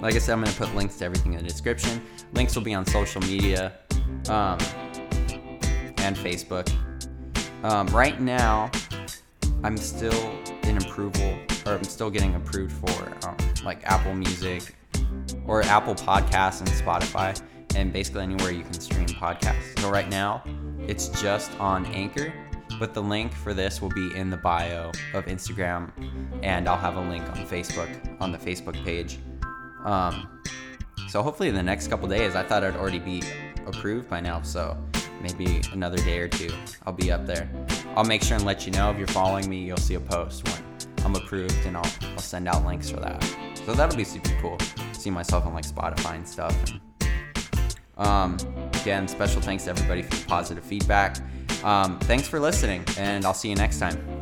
like 0.00 0.14
I 0.14 0.18
said, 0.18 0.32
I'm 0.32 0.42
going 0.42 0.52
to 0.52 0.58
put 0.58 0.74
links 0.74 0.96
to 0.98 1.04
everything 1.04 1.34
in 1.34 1.42
the 1.42 1.48
description. 1.48 2.02
Links 2.32 2.54
will 2.54 2.62
be 2.62 2.74
on 2.74 2.86
social 2.86 3.20
media 3.22 3.72
um, 4.28 4.58
and 5.98 6.16
Facebook. 6.16 6.70
Um, 7.62 7.86
right 7.88 8.20
now, 8.20 8.70
I'm 9.64 9.76
still 9.76 10.38
in 10.62 10.76
approval, 10.76 11.38
or 11.66 11.72
I'm 11.72 11.84
still 11.84 12.10
getting 12.10 12.34
approved 12.36 12.72
for 12.72 13.28
um, 13.28 13.36
like 13.64 13.84
Apple 13.84 14.14
Music 14.14 14.76
or 15.46 15.62
Apple 15.62 15.94
Podcasts 15.94 16.60
and 16.60 16.68
Spotify, 16.68 17.40
and 17.74 17.92
basically 17.92 18.22
anywhere 18.22 18.52
you 18.52 18.62
can 18.62 18.74
stream 18.74 19.08
podcasts. 19.08 19.78
So 19.80 19.90
right 19.90 20.08
now, 20.08 20.42
it's 20.86 21.08
just 21.20 21.58
on 21.58 21.86
Anchor 21.86 22.32
but 22.78 22.94
the 22.94 23.02
link 23.02 23.32
for 23.32 23.54
this 23.54 23.82
will 23.82 23.90
be 23.90 24.14
in 24.14 24.30
the 24.30 24.36
bio 24.36 24.90
of 25.12 25.26
Instagram, 25.26 25.90
and 26.42 26.68
I'll 26.68 26.76
have 26.76 26.96
a 26.96 27.00
link 27.00 27.24
on 27.30 27.46
Facebook 27.46 27.88
on 28.20 28.30
the 28.30 28.38
Facebook 28.38 28.82
page. 28.84 29.18
Um, 29.88 30.28
so 31.08 31.22
hopefully 31.22 31.48
in 31.48 31.54
the 31.54 31.62
next 31.62 31.88
couple 31.88 32.06
days, 32.08 32.36
I 32.36 32.42
thought 32.42 32.62
I'd 32.62 32.76
already 32.76 32.98
be 32.98 33.22
approved 33.66 34.08
by 34.10 34.20
now. 34.20 34.42
So 34.42 34.76
maybe 35.22 35.62
another 35.72 35.96
day 35.96 36.18
or 36.18 36.28
two, 36.28 36.50
I'll 36.84 36.92
be 36.92 37.10
up 37.10 37.26
there. 37.26 37.48
I'll 37.96 38.04
make 38.04 38.22
sure 38.22 38.36
and 38.36 38.44
let 38.44 38.66
you 38.66 38.72
know 38.72 38.90
if 38.90 38.98
you're 38.98 39.06
following 39.08 39.48
me. 39.48 39.64
You'll 39.64 39.78
see 39.78 39.94
a 39.94 40.00
post 40.00 40.46
when 40.46 40.62
I'm 41.04 41.14
approved, 41.14 41.64
and 41.64 41.76
I'll 41.76 41.90
I'll 42.02 42.18
send 42.18 42.46
out 42.48 42.64
links 42.66 42.90
for 42.90 43.00
that. 43.00 43.24
So 43.64 43.72
that'll 43.72 43.96
be 43.96 44.04
super 44.04 44.36
cool. 44.42 44.58
See 44.92 45.10
myself 45.10 45.46
on 45.46 45.54
like 45.54 45.66
Spotify 45.66 46.16
and 46.16 46.28
stuff. 46.28 46.54
Um, 47.96 48.36
again, 48.82 49.08
special 49.08 49.40
thanks 49.40 49.64
to 49.64 49.70
everybody 49.70 50.02
for 50.02 50.14
the 50.14 50.26
positive 50.26 50.64
feedback. 50.64 51.16
Um, 51.64 51.98
thanks 52.00 52.28
for 52.28 52.38
listening, 52.38 52.84
and 52.98 53.24
I'll 53.24 53.34
see 53.34 53.48
you 53.48 53.56
next 53.56 53.78
time. 53.78 54.17